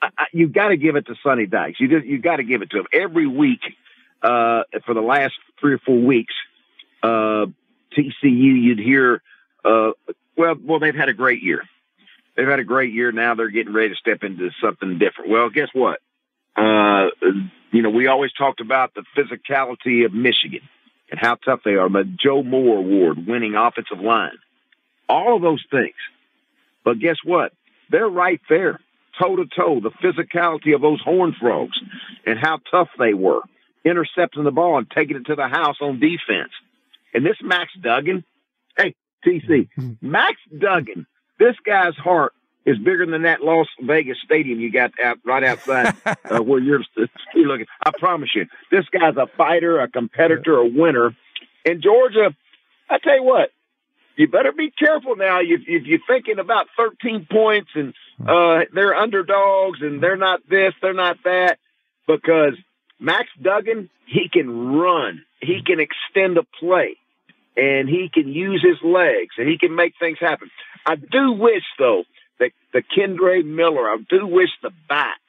I, 0.00 0.08
I, 0.18 0.26
you 0.32 0.48
got 0.48 0.68
to 0.68 0.76
give 0.76 0.96
it 0.96 1.06
to 1.06 1.14
Sonny 1.22 1.46
Dykes. 1.46 1.80
You 1.80 1.88
just, 1.88 2.06
you 2.06 2.18
got 2.18 2.36
to 2.36 2.44
give 2.44 2.62
it 2.62 2.70
to 2.70 2.78
him 2.78 2.86
every 2.92 3.26
week 3.26 3.60
uh, 4.22 4.62
for 4.84 4.94
the 4.94 5.00
last 5.00 5.34
three 5.60 5.74
or 5.74 5.78
four 5.78 6.00
weeks. 6.00 6.34
Uh, 7.02 7.46
TCU, 7.96 8.62
you'd 8.62 8.78
hear, 8.78 9.22
uh, 9.64 9.90
well, 10.36 10.54
well, 10.60 10.78
they've 10.78 10.94
had 10.94 11.08
a 11.08 11.14
great 11.14 11.42
year. 11.42 11.62
They've 12.36 12.48
had 12.48 12.60
a 12.60 12.64
great 12.64 12.92
year. 12.92 13.12
Now 13.12 13.34
they're 13.34 13.50
getting 13.50 13.72
ready 13.72 13.90
to 13.90 13.96
step 13.96 14.22
into 14.22 14.50
something 14.62 14.98
different. 14.98 15.30
Well, 15.30 15.50
guess 15.50 15.68
what? 15.72 16.00
Uh, 16.56 17.06
you 17.70 17.82
know, 17.82 17.90
we 17.90 18.06
always 18.06 18.32
talked 18.32 18.60
about 18.60 18.94
the 18.94 19.04
physicality 19.16 20.04
of 20.04 20.12
Michigan 20.12 20.60
and 21.10 21.18
how 21.18 21.36
tough 21.36 21.60
they 21.64 21.74
are. 21.74 21.88
The 21.88 22.04
Joe 22.04 22.42
Moore 22.42 22.78
Award 22.78 23.26
winning 23.26 23.54
offensive 23.54 24.00
line, 24.00 24.38
all 25.08 25.36
of 25.36 25.42
those 25.42 25.64
things. 25.70 25.94
But 26.84 26.98
guess 26.98 27.16
what? 27.24 27.52
They're 27.90 28.08
right 28.08 28.40
there, 28.48 28.80
toe 29.18 29.36
to 29.36 29.46
toe. 29.46 29.80
The 29.80 29.90
physicality 29.90 30.74
of 30.74 30.80
those 30.80 31.00
Horned 31.02 31.36
Frogs 31.40 31.78
and 32.26 32.38
how 32.38 32.60
tough 32.70 32.88
they 32.98 33.14
were, 33.14 33.42
intercepting 33.84 34.44
the 34.44 34.50
ball 34.50 34.78
and 34.78 34.90
taking 34.90 35.16
it 35.16 35.26
to 35.26 35.34
the 35.34 35.48
house 35.48 35.76
on 35.80 36.00
defense. 36.00 36.52
And 37.14 37.24
this 37.24 37.36
Max 37.42 37.72
Duggan, 37.80 38.24
hey, 38.76 38.94
TC, 39.24 39.68
Max 40.00 40.36
Duggan, 40.56 41.06
this 41.38 41.56
guy's 41.64 41.96
heart 41.96 42.32
is 42.64 42.78
bigger 42.78 43.06
than 43.06 43.22
that 43.22 43.42
Las 43.42 43.66
Vegas 43.80 44.18
stadium 44.24 44.60
you 44.60 44.70
got 44.70 44.92
out 45.02 45.18
right 45.24 45.42
outside 45.42 45.94
uh, 46.04 46.42
where 46.42 46.60
you're, 46.60 46.82
you're 47.34 47.46
looking. 47.48 47.66
I 47.84 47.90
promise 47.98 48.30
you, 48.34 48.46
this 48.70 48.84
guy's 48.88 49.16
a 49.16 49.26
fighter, 49.36 49.80
a 49.80 49.88
competitor, 49.88 50.56
a 50.56 50.66
winner. 50.66 51.16
In 51.64 51.82
Georgia, 51.82 52.34
I 52.88 52.98
tell 52.98 53.16
you 53.16 53.24
what, 53.24 53.50
you 54.16 54.28
better 54.28 54.52
be 54.52 54.70
careful 54.70 55.16
now. 55.16 55.40
If, 55.40 55.62
if 55.66 55.86
you're 55.86 55.98
thinking 56.06 56.38
about 56.38 56.66
13 56.76 57.26
points 57.30 57.70
and 57.74 57.94
uh, 58.20 58.60
they're 58.72 58.94
underdogs 58.94 59.80
and 59.80 60.02
they're 60.02 60.16
not 60.16 60.40
this, 60.48 60.74
they're 60.82 60.92
not 60.92 61.16
that, 61.24 61.58
because 62.06 62.54
Max 63.00 63.28
Duggan, 63.40 63.90
he 64.06 64.28
can 64.28 64.74
run, 64.74 65.22
he 65.40 65.62
can 65.64 65.80
extend 65.80 66.36
a 66.36 66.44
play, 66.60 66.96
and 67.56 67.88
he 67.88 68.10
can 68.12 68.28
use 68.28 68.62
his 68.62 68.78
legs, 68.82 69.34
and 69.38 69.48
he 69.48 69.58
can 69.58 69.74
make 69.74 69.94
things 69.98 70.18
happen. 70.20 70.50
I 70.86 70.96
do 70.96 71.32
wish, 71.32 71.64
though, 71.78 72.04
the 72.42 72.50
the 72.72 72.82
Kendre 72.82 73.44
Miller. 73.44 73.88
I 73.88 73.96
do 74.08 74.26
wish 74.26 74.50
the 74.62 74.70
back. 74.88 75.20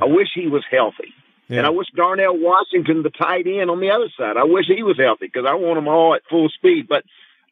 I 0.00 0.06
wish 0.06 0.28
he 0.34 0.46
was 0.46 0.64
healthy. 0.70 1.12
Yeah. 1.48 1.58
And 1.58 1.66
I 1.66 1.70
wish 1.70 1.88
Darnell 1.94 2.38
Washington, 2.38 3.02
the 3.02 3.10
tight 3.10 3.46
end 3.46 3.70
on 3.70 3.80
the 3.80 3.90
other 3.90 4.08
side, 4.16 4.36
I 4.36 4.44
wish 4.44 4.66
he 4.66 4.82
was 4.82 4.96
healthy 4.98 5.26
because 5.26 5.44
I 5.46 5.54
want 5.54 5.76
them 5.76 5.88
all 5.88 6.14
at 6.14 6.22
full 6.30 6.48
speed. 6.48 6.88
But 6.88 7.04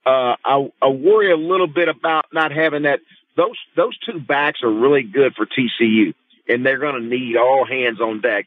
uh, 0.06 0.36
I, 0.44 0.72
I 0.80 0.88
worry 0.88 1.30
a 1.32 1.36
little 1.36 1.66
bit 1.66 1.88
about 1.88 2.26
not 2.32 2.52
having 2.52 2.84
that. 2.84 3.00
Those 3.36 3.58
those 3.76 3.96
two 3.98 4.18
backs 4.18 4.62
are 4.62 4.70
really 4.70 5.02
good 5.02 5.34
for 5.34 5.46
TCU, 5.46 6.14
and 6.48 6.64
they're 6.64 6.78
going 6.78 7.00
to 7.00 7.06
need 7.06 7.36
all 7.36 7.66
hands 7.66 8.00
on 8.00 8.20
deck. 8.20 8.46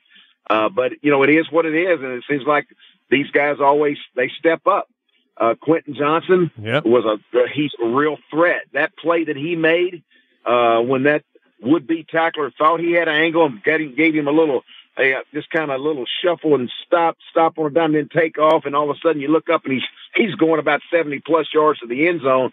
Uh, 0.50 0.70
but 0.70 0.92
you 1.02 1.12
know, 1.12 1.24
it 1.24 1.30
is 1.30 1.52
what 1.52 1.66
it 1.66 1.76
is, 1.76 2.00
and 2.02 2.14
it 2.14 2.24
seems 2.30 2.44
like 2.46 2.68
these 3.10 3.30
guys 3.32 3.58
always 3.60 3.98
they 4.16 4.30
step 4.40 4.66
up. 4.66 4.90
Uh, 5.36 5.56
Quentin 5.60 5.96
Johnson 5.96 6.52
yep. 6.62 6.86
was 6.86 7.06
a 7.06 7.48
he's 7.54 7.72
a 7.82 7.88
real 7.88 8.18
threat. 8.30 8.64
That 8.74 8.96
play 8.98 9.24
that 9.26 9.36
he 9.36 9.56
made 9.56 10.04
uh, 10.46 10.80
when 10.82 11.04
that 11.04 11.24
would-be 11.62 12.06
tackler 12.10 12.52
thought 12.52 12.80
he 12.80 12.92
had 12.92 13.08
an 13.08 13.16
angle 13.16 13.46
and 13.46 13.64
getting, 13.64 13.96
gave 13.96 14.14
him 14.14 14.28
a 14.28 14.32
little, 14.32 14.64
a, 14.98 15.16
just 15.34 15.50
kind 15.50 15.72
of 15.72 15.80
a 15.80 15.84
little 15.84 16.06
shuffle 16.24 16.56
and 16.56 16.70
stop, 16.86 17.18
stop 17.32 17.58
on 17.58 17.68
a 17.68 17.70
dime, 17.70 17.94
then 17.94 18.10
take 18.10 18.38
off, 18.38 18.66
and 18.66 18.76
all 18.76 18.90
of 18.90 18.96
a 18.96 19.00
sudden 19.00 19.22
you 19.22 19.30
look 19.30 19.50
up 19.50 19.64
and 19.66 19.74
he's 19.74 19.84
he's 20.16 20.36
going 20.36 20.60
about 20.60 20.82
seventy 20.92 21.20
plus 21.20 21.48
yards 21.54 21.80
to 21.80 21.88
the 21.88 22.08
end 22.08 22.22
zone. 22.22 22.52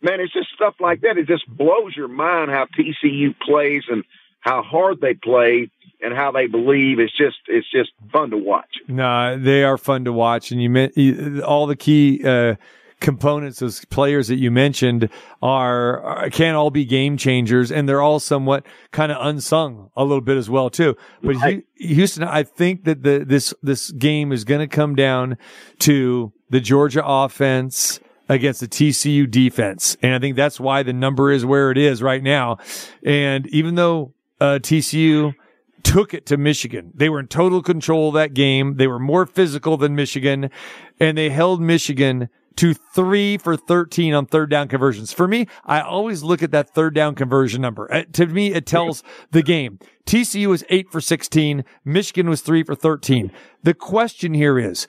Man, 0.00 0.20
it's 0.20 0.32
just 0.32 0.50
stuff 0.54 0.74
like 0.80 1.00
that. 1.00 1.18
It 1.18 1.26
just 1.26 1.48
blows 1.48 1.96
your 1.96 2.08
mind 2.08 2.50
how 2.50 2.66
TCU 2.66 3.34
plays 3.40 3.84
and 3.88 4.04
how 4.40 4.62
hard 4.62 5.00
they 5.00 5.14
play 5.14 5.70
and 6.00 6.14
how 6.14 6.30
they 6.30 6.46
believe. 6.46 6.98
It's 6.98 7.16
just 7.16 7.38
it's 7.48 7.70
just 7.70 7.90
fun 8.12 8.30
to 8.30 8.36
watch. 8.36 8.68
No, 8.86 9.38
they 9.38 9.64
are 9.64 9.78
fun 9.78 10.04
to 10.04 10.12
watch, 10.12 10.52
and 10.52 10.62
you 10.62 10.70
meant 10.70 10.96
all 11.42 11.66
the 11.66 11.76
key. 11.76 12.22
Uh, 12.24 12.54
components, 13.04 13.58
those 13.58 13.84
players 13.84 14.28
that 14.28 14.36
you 14.36 14.50
mentioned 14.50 15.10
are, 15.42 16.00
are 16.00 16.30
can't 16.30 16.56
all 16.56 16.70
be 16.70 16.86
game 16.86 17.18
changers 17.18 17.70
and 17.70 17.86
they're 17.86 18.00
all 18.00 18.18
somewhat 18.18 18.66
kind 18.92 19.12
of 19.12 19.24
unsung 19.24 19.90
a 19.94 20.02
little 20.02 20.22
bit 20.22 20.38
as 20.38 20.48
well 20.48 20.70
too. 20.70 20.96
But 21.22 21.36
Right. 21.36 21.64
Houston, 21.76 22.24
I 22.24 22.44
think 22.44 22.84
that 22.84 23.02
the, 23.02 23.22
this, 23.26 23.52
this 23.62 23.90
game 23.90 24.32
is 24.32 24.44
going 24.44 24.60
to 24.60 24.74
come 24.74 24.94
down 24.94 25.36
to 25.80 26.32
the 26.48 26.60
Georgia 26.60 27.04
offense 27.04 28.00
against 28.30 28.60
the 28.60 28.68
TCU 28.68 29.30
defense. 29.30 29.98
And 30.02 30.14
I 30.14 30.18
think 30.18 30.34
that's 30.34 30.58
why 30.58 30.82
the 30.82 30.94
number 30.94 31.30
is 31.30 31.44
where 31.44 31.70
it 31.70 31.76
is 31.76 32.02
right 32.02 32.22
now. 32.22 32.56
And 33.04 33.46
even 33.48 33.74
though, 33.74 34.14
uh, 34.40 34.60
TCU, 34.62 35.34
took 35.82 36.14
it 36.14 36.24
to 36.24 36.38
Michigan. 36.38 36.90
They 36.94 37.10
were 37.10 37.20
in 37.20 37.26
total 37.26 37.62
control 37.62 38.08
of 38.08 38.14
that 38.14 38.32
game. 38.32 38.76
They 38.76 38.86
were 38.86 38.98
more 38.98 39.26
physical 39.26 39.76
than 39.76 39.94
Michigan 39.94 40.50
and 40.98 41.18
they 41.18 41.28
held 41.28 41.60
Michigan 41.60 42.30
to 42.56 42.74
three 42.74 43.36
for 43.36 43.56
13 43.56 44.14
on 44.14 44.26
third 44.26 44.50
down 44.50 44.68
conversions. 44.68 45.12
For 45.12 45.26
me, 45.26 45.46
I 45.64 45.80
always 45.80 46.22
look 46.22 46.42
at 46.42 46.50
that 46.52 46.70
third 46.70 46.94
down 46.94 47.14
conversion 47.14 47.60
number. 47.60 47.92
Uh, 47.92 48.04
to 48.12 48.26
me, 48.26 48.52
it 48.52 48.66
tells 48.66 49.02
the 49.30 49.42
game. 49.42 49.78
TCU 50.06 50.46
was 50.46 50.64
eight 50.68 50.90
for 50.90 51.00
16. 51.00 51.64
Michigan 51.84 52.28
was 52.28 52.40
three 52.40 52.62
for 52.62 52.74
13. 52.74 53.32
The 53.62 53.74
question 53.74 54.34
here 54.34 54.58
is, 54.58 54.86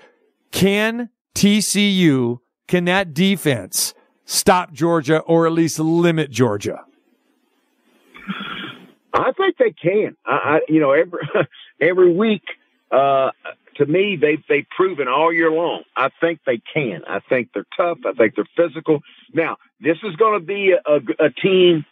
can 0.51 1.09
TCU, 1.33 2.39
can 2.67 2.85
that 2.85 3.13
defense 3.13 3.93
stop 4.25 4.73
Georgia 4.73 5.19
or 5.19 5.45
at 5.45 5.53
least 5.53 5.79
limit 5.79 6.31
Georgia? 6.31 6.85
I 9.13 9.31
think 9.31 9.57
they 9.57 9.71
can. 9.71 10.15
I, 10.25 10.31
I 10.31 10.59
you 10.67 10.79
know, 10.79 10.91
every 10.91 11.19
every 11.81 12.13
week, 12.13 12.43
uh, 12.91 13.31
to 13.75 13.85
me, 13.85 14.15
they've 14.15 14.43
they've 14.47 14.67
proven 14.75 15.07
all 15.07 15.33
year 15.33 15.51
long. 15.51 15.83
I 15.95 16.09
think 16.21 16.39
they 16.45 16.61
can. 16.73 17.01
I 17.07 17.19
think 17.19 17.49
they're 17.53 17.65
tough. 17.75 17.99
I 18.05 18.13
think 18.13 18.35
they're 18.35 18.45
physical. 18.55 19.01
Now, 19.33 19.57
this 19.79 19.97
is 20.03 20.15
going 20.15 20.39
to 20.39 20.45
be 20.45 20.71
a, 20.73 20.95
a 21.25 21.29
team 21.29 21.85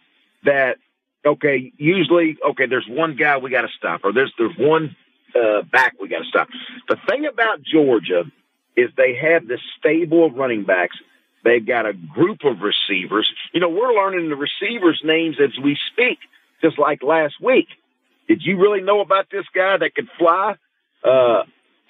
that, 0.46 0.78
okay, 1.26 1.72
usually, 1.78 2.38
okay, 2.52 2.66
there's 2.68 2.88
one 2.88 3.16
guy 3.16 3.38
we 3.38 3.50
got 3.50 3.62
to 3.62 3.70
stop, 3.78 4.02
or 4.04 4.14
there's 4.14 4.34
there's 4.38 4.58
one 4.58 4.96
uh, 5.36 5.64
back 5.64 5.94
we 6.00 6.08
got 6.08 6.20
to 6.20 6.30
stop. 6.30 6.48
The 6.88 6.98
thing 7.10 7.26
about 7.26 7.62
Georgia 7.62 8.24
is 8.76 8.90
they 8.96 9.16
have 9.16 9.48
this 9.48 9.62
stable 9.78 10.26
of 10.26 10.36
running 10.36 10.64
backs. 10.64 10.98
They've 11.44 11.66
got 11.66 11.86
a 11.86 11.94
group 11.94 12.46
of 12.46 12.62
receivers. 12.62 13.32
You 13.54 13.60
know, 13.60 13.70
we're 13.70 13.94
learning 13.94 14.30
the 14.30 14.36
receivers' 14.36 15.02
names 15.04 15.36
as 15.44 15.52
we 15.62 15.78
speak 15.92 16.20
just 16.62 16.80
like 16.80 17.04
last 17.04 17.36
week. 17.42 17.68
Did 18.28 18.42
you 18.44 18.58
really 18.58 18.82
know 18.82 19.02
about 19.02 19.28
this 19.30 19.46
guy 19.54 19.78
that 19.78 19.94
could 19.94 20.08
fly? 20.18 20.56
Uh, 21.04 21.44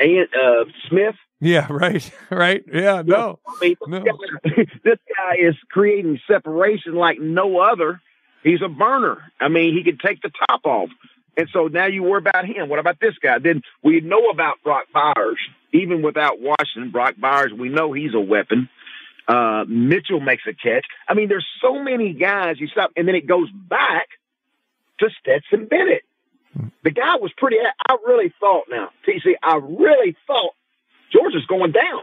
and, 0.03 0.27
uh, 0.33 0.65
Smith? 0.89 1.15
Yeah, 1.39 1.67
right, 1.71 2.09
right. 2.29 2.63
Yeah, 2.71 3.01
no. 3.05 3.39
I 3.47 3.57
mean, 3.61 3.75
No. 3.87 4.03
this, 4.43 4.99
guy, 5.17 5.35
is 5.39 5.55
creating 5.71 6.19
separation 6.27 6.95
like 6.95 7.19
no 7.19 7.59
other. 7.59 8.01
He's 8.43 8.61
a 8.61 8.69
burner. 8.69 9.17
I 9.39 9.47
mean, 9.49 9.73
he 9.75 9.83
can 9.83 9.97
take 9.97 10.21
the 10.21 10.31
top 10.49 10.61
off. 10.65 10.89
And 11.35 11.47
so 11.51 11.67
now 11.67 11.87
you 11.87 12.03
worry 12.03 12.19
about 12.19 12.45
him. 12.45 12.69
What 12.69 12.79
about 12.79 12.99
this 13.01 13.15
guy? 13.21 13.39
Then 13.39 13.61
we 13.83 14.01
know 14.01 14.29
about 14.31 14.57
Brock 14.63 14.85
Bowers. 14.93 15.39
Even 15.73 16.01
without 16.03 16.39
Washington, 16.39 16.91
Brock 16.91 17.15
Bowers, 17.17 17.51
we 17.57 17.69
know 17.69 17.91
he's 17.93 18.13
a 18.13 18.19
weapon. 18.19 18.69
Uh, 19.27 19.63
Mitchell 19.67 20.19
makes 20.19 20.43
a 20.47 20.53
catch. 20.53 20.85
I 21.07 21.13
mean, 21.15 21.29
there's 21.29 21.47
so 21.61 21.81
many 21.81 22.13
guys 22.13 22.59
you 22.59 22.67
stop, 22.67 22.91
and 22.95 23.07
then 23.07 23.15
it 23.15 23.25
goes 23.25 23.49
back 23.51 24.07
to 24.99 25.09
Stetson 25.19 25.65
Bennett. 25.65 26.03
The 26.83 26.91
guy 26.91 27.15
was 27.17 27.31
pretty. 27.37 27.57
I 27.59 27.97
really 28.05 28.33
thought 28.39 28.65
now, 28.69 28.89
TC. 29.07 29.33
I 29.41 29.55
really 29.57 30.15
thought 30.27 30.51
Georgia's 31.11 31.45
going 31.47 31.71
down. 31.71 32.01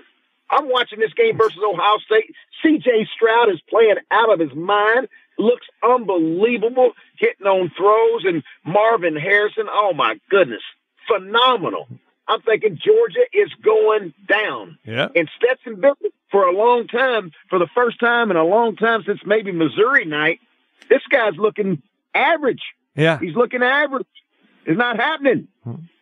I'm 0.51 0.69
watching 0.69 0.99
this 0.99 1.13
game 1.15 1.39
versus 1.39 1.61
Ohio 1.63 1.99
State. 1.99 2.35
C.J. 2.63 3.09
Stroud 3.15 3.51
is 3.51 3.61
playing 3.69 3.97
out 4.11 4.33
of 4.33 4.41
his 4.41 4.55
mind. 4.55 5.09
Looks 5.39 5.67
unbelievable, 5.83 6.93
hitting 7.17 7.47
on 7.47 7.71
throws, 7.77 8.25
and 8.25 8.43
Marvin 8.65 9.17
Harrison. 9.17 9.67
Oh 9.71 9.93
my 9.95 10.19
goodness, 10.29 10.63
phenomenal! 11.07 11.87
I'm 12.31 12.43
thinking 12.43 12.79
Georgia 12.85 13.25
is 13.33 13.51
going 13.63 14.13
down. 14.29 14.79
Yeah. 14.85 15.09
And 15.15 15.29
Stetson 15.37 15.81
Bennett, 15.81 16.15
for 16.31 16.45
a 16.45 16.53
long 16.53 16.87
time, 16.87 17.33
for 17.49 17.59
the 17.59 17.69
first 17.75 17.99
time 17.99 18.31
in 18.31 18.37
a 18.37 18.45
long 18.45 18.77
time 18.77 19.03
since 19.05 19.21
maybe 19.25 19.51
Missouri 19.51 20.05
night, 20.05 20.41
this 20.89 21.03
guy's 21.11 21.37
looking 21.37 21.83
average. 22.15 22.63
Yeah. 22.95 23.19
He's 23.19 23.35
looking 23.35 23.63
average. 23.63 24.07
It's 24.67 24.79
not 24.79 24.97
happening. 24.97 25.49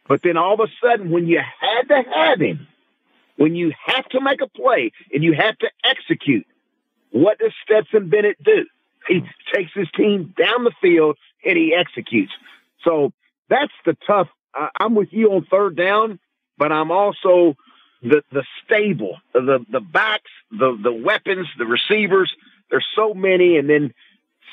But 0.09 0.23
then 0.23 0.37
all 0.37 0.55
of 0.55 0.61
a 0.61 0.73
sudden, 0.83 1.11
when 1.11 1.27
you 1.27 1.39
had 1.39 1.89
to 1.89 2.03
have 2.15 2.41
him, 2.41 2.67
when 3.37 3.55
you 3.55 3.73
have 3.87 4.09
to 4.11 4.21
make 4.21 4.41
a 4.41 4.49
play 4.49 4.93
and 5.13 5.23
you 5.23 5.35
have 5.35 5.57
to 5.59 5.71
execute, 5.85 6.47
what 7.11 7.39
does 7.39 7.53
Stetson 7.63 8.09
Bennett 8.09 8.43
do? 8.43 8.67
He 9.07 9.23
takes 9.55 9.73
his 9.75 9.89
team 9.97 10.35
down 10.37 10.65
the 10.65 10.73
field 10.81 11.17
and 11.45 11.57
he 11.57 11.75
executes. 11.75 12.33
So 12.85 13.13
that's 13.49 13.73
the 13.85 13.97
tough. 14.07 14.29
I 14.55 14.69
I'm 14.81 14.95
with 14.95 15.13
you 15.13 15.33
on 15.33 15.47
third 15.51 15.77
down, 15.77 16.19
but 16.57 16.73
I'm 16.73 16.91
also 16.91 17.57
the 18.03 18.23
the 18.33 18.45
stable, 18.65 19.19
the 19.33 19.65
the 19.71 19.81
backs, 19.81 20.31
the 20.51 20.79
the 20.83 20.93
weapons, 20.93 21.47
the 21.59 21.67
receivers. 21.67 22.33
There's 22.71 22.87
so 22.95 23.15
many, 23.15 23.57
and 23.57 23.69
then 23.69 23.95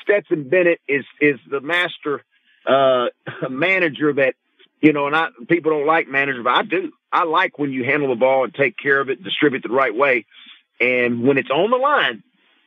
Stetson 0.02 0.48
Bennett 0.48 0.80
is 0.88 1.04
is 1.20 1.38
the 1.50 1.60
master 1.60 2.24
uh, 2.66 3.06
manager 3.50 4.12
that 4.12 4.34
you 4.80 4.92
know, 4.92 5.06
and 5.06 5.16
I 5.16 5.28
people 5.48 5.72
don't 5.72 5.86
like 5.86 6.08
managers, 6.08 6.44
but 6.44 6.54
I 6.54 6.62
do. 6.62 6.92
I 7.12 7.24
like 7.24 7.58
when 7.58 7.72
you 7.72 7.84
handle 7.84 8.08
the 8.08 8.14
ball 8.14 8.44
and 8.44 8.54
take 8.54 8.76
care 8.76 9.00
of 9.00 9.08
it, 9.08 9.22
distribute 9.22 9.62
the 9.62 9.70
right 9.70 9.94
way, 9.94 10.26
and 10.80 11.22
when 11.22 11.38
it's 11.38 11.50
on 11.50 11.70
the 11.70 11.76
line, 11.76 12.22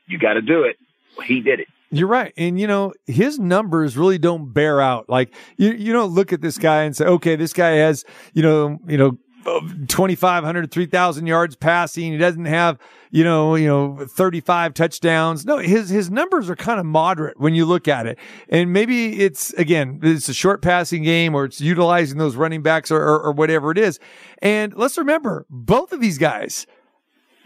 you 0.07 0.17
got 0.17 0.33
to 0.33 0.41
do 0.41 0.63
it. 0.63 0.77
He 1.25 1.41
did 1.41 1.59
it. 1.59 1.67
You're 1.91 2.07
right. 2.07 2.33
And 2.37 2.59
you 2.59 2.67
know, 2.67 2.93
his 3.07 3.39
numbers 3.39 3.97
really 3.97 4.17
don't 4.17 4.53
bear 4.53 4.81
out. 4.81 5.09
Like 5.09 5.33
you, 5.57 5.71
you 5.71 5.93
don't 5.93 6.11
look 6.11 6.33
at 6.33 6.41
this 6.41 6.57
guy 6.57 6.83
and 6.83 6.95
say, 6.95 7.05
okay, 7.05 7.35
this 7.35 7.53
guy 7.53 7.71
has, 7.71 8.05
you 8.33 8.43
know, 8.43 8.79
you 8.87 8.97
know, 8.97 9.17
2,500, 9.43 10.72
3,000 10.72 11.27
yards 11.27 11.55
passing. 11.55 12.12
He 12.12 12.17
doesn't 12.17 12.46
have, 12.46 12.77
you 13.12 13.24
know, 13.24 13.55
you 13.55 13.67
know, 13.67 14.05
35 14.08 14.74
touchdowns. 14.74 15.46
No, 15.46 15.58
his, 15.58 15.89
his 15.89 16.10
numbers 16.12 16.50
are 16.50 16.55
kind 16.55 16.79
of 16.79 16.86
moderate 16.86 17.39
when 17.39 17.55
you 17.55 17.65
look 17.65 17.88
at 17.88 18.05
it. 18.08 18.17
And 18.50 18.72
maybe 18.74 19.19
it's, 19.22 19.51
again, 19.53 20.00
it's 20.03 20.29
a 20.29 20.34
short 20.34 20.62
passing 20.62 21.03
game 21.03 21.36
or 21.36 21.46
it's 21.46 21.62
utilizing 21.62 22.17
those 22.17 22.36
running 22.36 22.62
backs 22.62 22.91
or, 22.91 23.01
or, 23.01 23.19
or 23.22 23.31
whatever 23.31 23.72
it 23.72 23.77
is. 23.77 24.00
And 24.41 24.74
let's 24.75 24.98
remember 24.98 25.46
both 25.50 25.91
of 25.91 26.01
these 26.01 26.17
guys, 26.17 26.65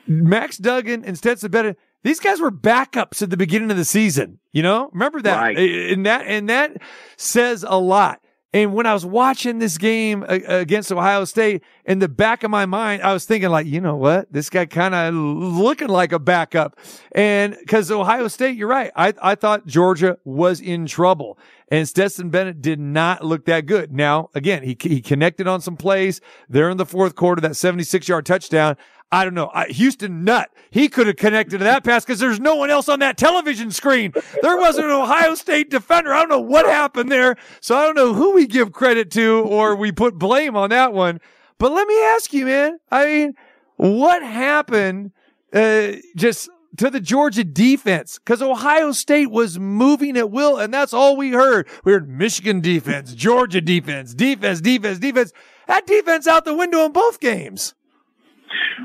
Max 0.08 0.58
Duggan 0.58 1.06
and 1.06 1.18
Stetson 1.18 1.52
Bennett, 1.52 1.78
these 2.04 2.20
guys 2.20 2.42
were 2.42 2.52
backups 2.52 3.22
at 3.22 3.30
the 3.30 3.38
beginning 3.38 3.72
of 3.72 3.78
the 3.78 3.86
season. 3.86 4.40
You 4.52 4.62
know, 4.64 4.90
remember 4.92 5.22
that, 5.22 5.40
Right. 5.40 5.58
and 5.58 6.06
that 6.06 6.28
and 6.28 6.50
that 6.50 6.82
says 7.16 7.64
a 7.68 7.80
lot. 7.80 8.20
And 8.54 8.74
when 8.74 8.86
I 8.86 8.94
was 8.94 9.06
watching 9.06 9.58
this 9.58 9.80
game 9.80 10.24
uh, 10.24 10.40
against 10.48 10.92
Ohio 10.92 11.26
State, 11.26 11.64
in 11.86 11.98
the 11.98 12.08
back 12.08 12.44
of 12.44 12.52
my 12.52 12.68
mind, 12.68 13.02
I 13.02 13.12
was 13.12 13.26
thinking 13.26 13.50
like, 13.50 13.66
you 13.66 13.82
know 13.82 13.96
what, 13.96 14.32
this 14.32 14.50
guy 14.50 14.68
kind 14.68 14.94
of 14.94 15.14
looking 15.16 15.88
like 15.88 16.12
a 16.12 16.20
backup. 16.20 16.80
And 17.14 17.58
because 17.60 17.90
Ohio 17.90 18.28
State, 18.28 18.56
you're 18.56 18.68
right, 18.68 18.92
I 18.96 19.14
I 19.22 19.36
thought 19.36 19.66
Georgia 19.66 20.18
was 20.24 20.62
in 20.62 20.86
trouble, 20.86 21.40
and 21.70 21.88
Stetson 21.88 22.30
Bennett 22.30 22.62
did 22.62 22.80
not 22.80 23.26
look 23.26 23.46
that 23.46 23.66
good. 23.66 23.92
Now, 23.92 24.30
again, 24.36 24.62
he 24.62 24.78
he 24.80 25.02
connected 25.02 25.48
on 25.48 25.60
some 25.60 25.76
plays 25.76 26.22
there 26.48 26.70
in 26.70 26.78
the 26.78 26.86
fourth 26.86 27.16
quarter, 27.16 27.42
that 27.42 27.56
76 27.56 28.08
yard 28.08 28.26
touchdown. 28.26 28.78
I 29.14 29.26
don't 29.26 29.36
know. 29.36 29.52
I, 29.54 29.68
Houston 29.68 30.24
Nutt, 30.24 30.50
he 30.72 30.90
could 30.90 31.06
have 31.06 31.18
connected 31.18 31.60
to 31.60 31.66
that 31.66 31.84
pass 31.84 32.04
because 32.04 32.20
there's 32.20 32.40
no 32.40 32.56
one 32.56 32.72
else 32.72 32.90
on 32.90 32.98
that 33.02 33.16
television 33.16 33.70
screen. 33.70 34.12
There 34.42 34.58
wasn't 34.58 34.88
an 34.88 34.92
Ohio 34.92 35.36
State 35.36 35.70
defender. 35.70 36.12
I 36.12 36.22
don't 36.22 36.30
know 36.30 36.40
what 36.40 36.66
happened 36.66 37.12
there. 37.12 37.36
So 37.62 37.78
I 37.78 37.86
don't 37.86 37.96
know 37.96 38.16
who 38.16 38.34
we 38.34 38.48
give 38.48 38.72
credit 38.72 39.12
to 39.12 39.42
or 39.42 39.76
we 39.76 39.92
put 39.92 40.18
blame 40.18 40.58
on 40.58 40.72
that 40.72 40.94
one. 40.94 41.20
But 41.60 41.74
let 41.74 41.88
me 41.88 42.04
ask 42.06 42.34
you, 42.34 42.48
man. 42.48 42.80
I 42.90 43.06
mean, 43.06 43.34
what 43.76 44.24
happened 44.24 45.12
uh, 45.54 45.92
just 46.16 46.50
to 46.78 46.90
the 46.90 47.00
Georgia 47.00 47.44
defense? 47.44 48.18
Because 48.18 48.42
Ohio 48.42 48.94
State 48.94 49.30
was 49.30 49.60
moving 49.60 50.18
at 50.18 50.32
will, 50.32 50.58
and 50.58 50.74
that's 50.74 50.92
all 50.92 51.18
we 51.18 51.30
heard. 51.34 51.68
We 51.84 51.92
heard 51.92 52.10
Michigan 52.10 52.62
defense, 52.62 53.14
Georgia 53.14 53.62
defense, 53.62 54.16
defense, 54.16 54.60
defense, 54.60 54.98
defense. 54.98 55.34
That 55.68 55.86
defense 55.86 56.26
out 56.26 56.46
the 56.46 56.56
window 56.56 56.84
in 56.84 56.94
both 56.94 57.20
games. 57.20 57.76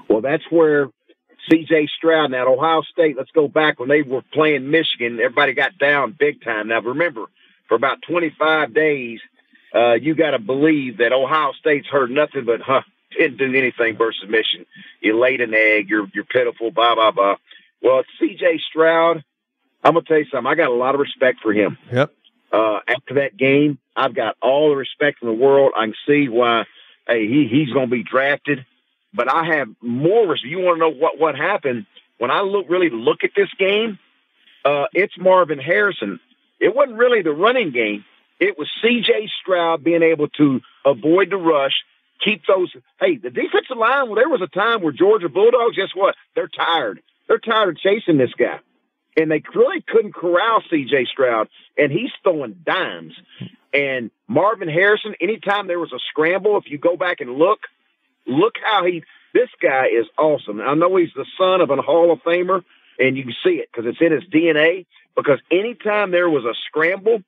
Well, 0.08 0.20
that's 0.20 0.44
where 0.50 0.88
C.J. 1.50 1.88
Stroud 1.96 2.30
now 2.30 2.42
at 2.42 2.48
Ohio 2.48 2.82
State. 2.82 3.16
Let's 3.16 3.30
go 3.30 3.48
back 3.48 3.80
when 3.80 3.88
they 3.88 4.02
were 4.02 4.22
playing 4.32 4.70
Michigan. 4.70 5.18
Everybody 5.20 5.54
got 5.54 5.78
down 5.78 6.16
big 6.18 6.42
time. 6.42 6.68
Now 6.68 6.80
remember, 6.80 7.26
for 7.68 7.75
about 7.75 8.02
25 8.08 8.75
days, 8.75 9.20
uh, 9.75 9.94
you 9.94 10.14
got 10.14 10.32
to 10.32 10.38
believe 10.38 10.98
that 10.98 11.12
Ohio 11.12 11.52
State's 11.58 11.87
heard 11.87 12.10
nothing 12.10 12.44
but 12.44 12.60
huh 12.60 12.82
didn't 13.18 13.38
do 13.38 13.54
anything 13.54 13.96
versus 13.96 14.28
Michigan. 14.28 14.66
You 15.00 15.18
laid 15.18 15.40
an 15.40 15.54
egg. 15.54 15.88
You're 15.88 16.08
you're 16.12 16.25
pitiful. 16.25 16.70
Blah 16.70 16.94
blah 16.94 17.10
blah. 17.10 17.37
Well, 17.82 18.02
C.J. 18.18 18.60
Stroud. 18.70 19.25
I'm 19.84 19.94
gonna 19.94 20.04
tell 20.04 20.18
you 20.18 20.26
something. 20.32 20.50
I 20.50 20.54
got 20.54 20.70
a 20.70 20.75
lot 20.75 20.94
of 20.94 21.00
respect 21.00 21.40
for 21.40 21.52
him. 21.52 21.78
Yep. 21.92 22.12
Uh, 22.50 22.80
after 22.88 23.14
that 23.14 23.37
game, 23.37 23.78
I've 23.94 24.14
got 24.14 24.37
all 24.42 24.70
the 24.70 24.76
respect 24.76 25.18
in 25.22 25.28
the 25.28 25.34
world. 25.34 25.72
I 25.76 25.87
can 25.87 25.94
see 26.06 26.28
why. 26.28 26.64
Hey, 27.06 27.26
he 27.26 27.46
he's 27.48 27.72
gonna 27.72 27.87
be 27.87 28.02
drafted 28.02 28.66
but 29.12 29.33
I 29.33 29.57
have 29.57 29.69
more 29.81 30.27
respect. 30.27 30.50
You 30.50 30.61
want 30.61 30.77
to 30.77 30.81
know 30.81 30.91
what 30.91 31.19
what 31.19 31.37
happened? 31.37 31.87
when 32.19 32.31
I 32.31 32.41
look 32.41 32.67
really 32.69 32.91
look 32.91 33.25
at 33.25 33.31
this 33.35 33.49
game, 33.59 33.99
uh, 34.65 34.87
it's 34.93 35.15
Marvin 35.19 35.59
Harrison. 35.59 36.21
It 36.61 36.75
wasn't 36.75 36.99
really 36.99 37.23
the 37.23 37.33
running 37.33 37.71
game. 37.71 38.05
It 38.41 38.59
was 38.59 38.69
C.J. 38.83 39.31
Stroud 39.41 39.83
being 39.83 40.03
able 40.03 40.29
to 40.31 40.61
avoid 40.85 41.31
the 41.31 41.37
rush, 41.37 41.73
keep 42.23 42.43
those. 42.47 42.73
Hey, 43.00 43.17
the 43.17 43.31
defensive 43.31 43.77
line. 43.77 44.07
Well, 44.07 44.17
there 44.17 44.29
was 44.29 44.43
a 44.43 44.49
time 44.49 44.83
where 44.83 44.93
Georgia 44.93 45.29
Bulldogs. 45.29 45.77
Guess 45.77 45.95
what? 45.95 46.15
They're 46.35 46.49
tired. 46.49 47.00
They're 47.27 47.38
tired 47.38 47.71
of 47.71 47.79
chasing 47.79 48.19
this 48.19 48.33
guy, 48.38 48.61
and 49.17 49.31
they 49.31 49.43
really 49.55 49.83
couldn't 49.87 50.15
corral 50.15 50.62
C.J. 50.71 51.07
Stroud, 51.07 51.49
and 51.77 51.91
he's 51.91 52.11
throwing 52.23 52.62
dimes. 52.65 53.15
And 53.73 54.11
Marvin 54.29 54.69
Harrison. 54.69 55.15
Anytime 55.21 55.67
there 55.67 55.79
was 55.79 55.93
a 55.93 55.99
scramble, 56.11 56.57
if 56.59 56.71
you 56.71 56.79
go 56.79 56.97
back 56.97 57.21
and 57.21 57.37
look, 57.37 57.61
look 58.28 58.54
how 58.62 58.85
he. 58.85 59.02
This 59.35 59.49
guy 59.61 59.87
is 59.87 60.06
awesome. 60.16 60.61
I 60.61 60.75
know 60.75 60.97
he's 60.97 61.12
the 61.14 61.26
son 61.38 61.61
of 61.61 61.70
a 61.70 61.82
Hall 61.82 62.12
of 62.12 62.20
Famer, 62.20 62.62
and 62.99 63.16
you 63.16 63.25
can 63.25 63.35
see 63.44 63.56
it 63.56 63.68
because 63.73 63.88
it's 63.88 64.00
in 64.00 64.12
his 64.12 64.25
DNA. 64.25 64.87
Because 65.16 65.40
anytime 65.50 66.12
there 66.12 66.30
was 66.30 66.44
a 66.44 66.54
scramble, 66.66 67.23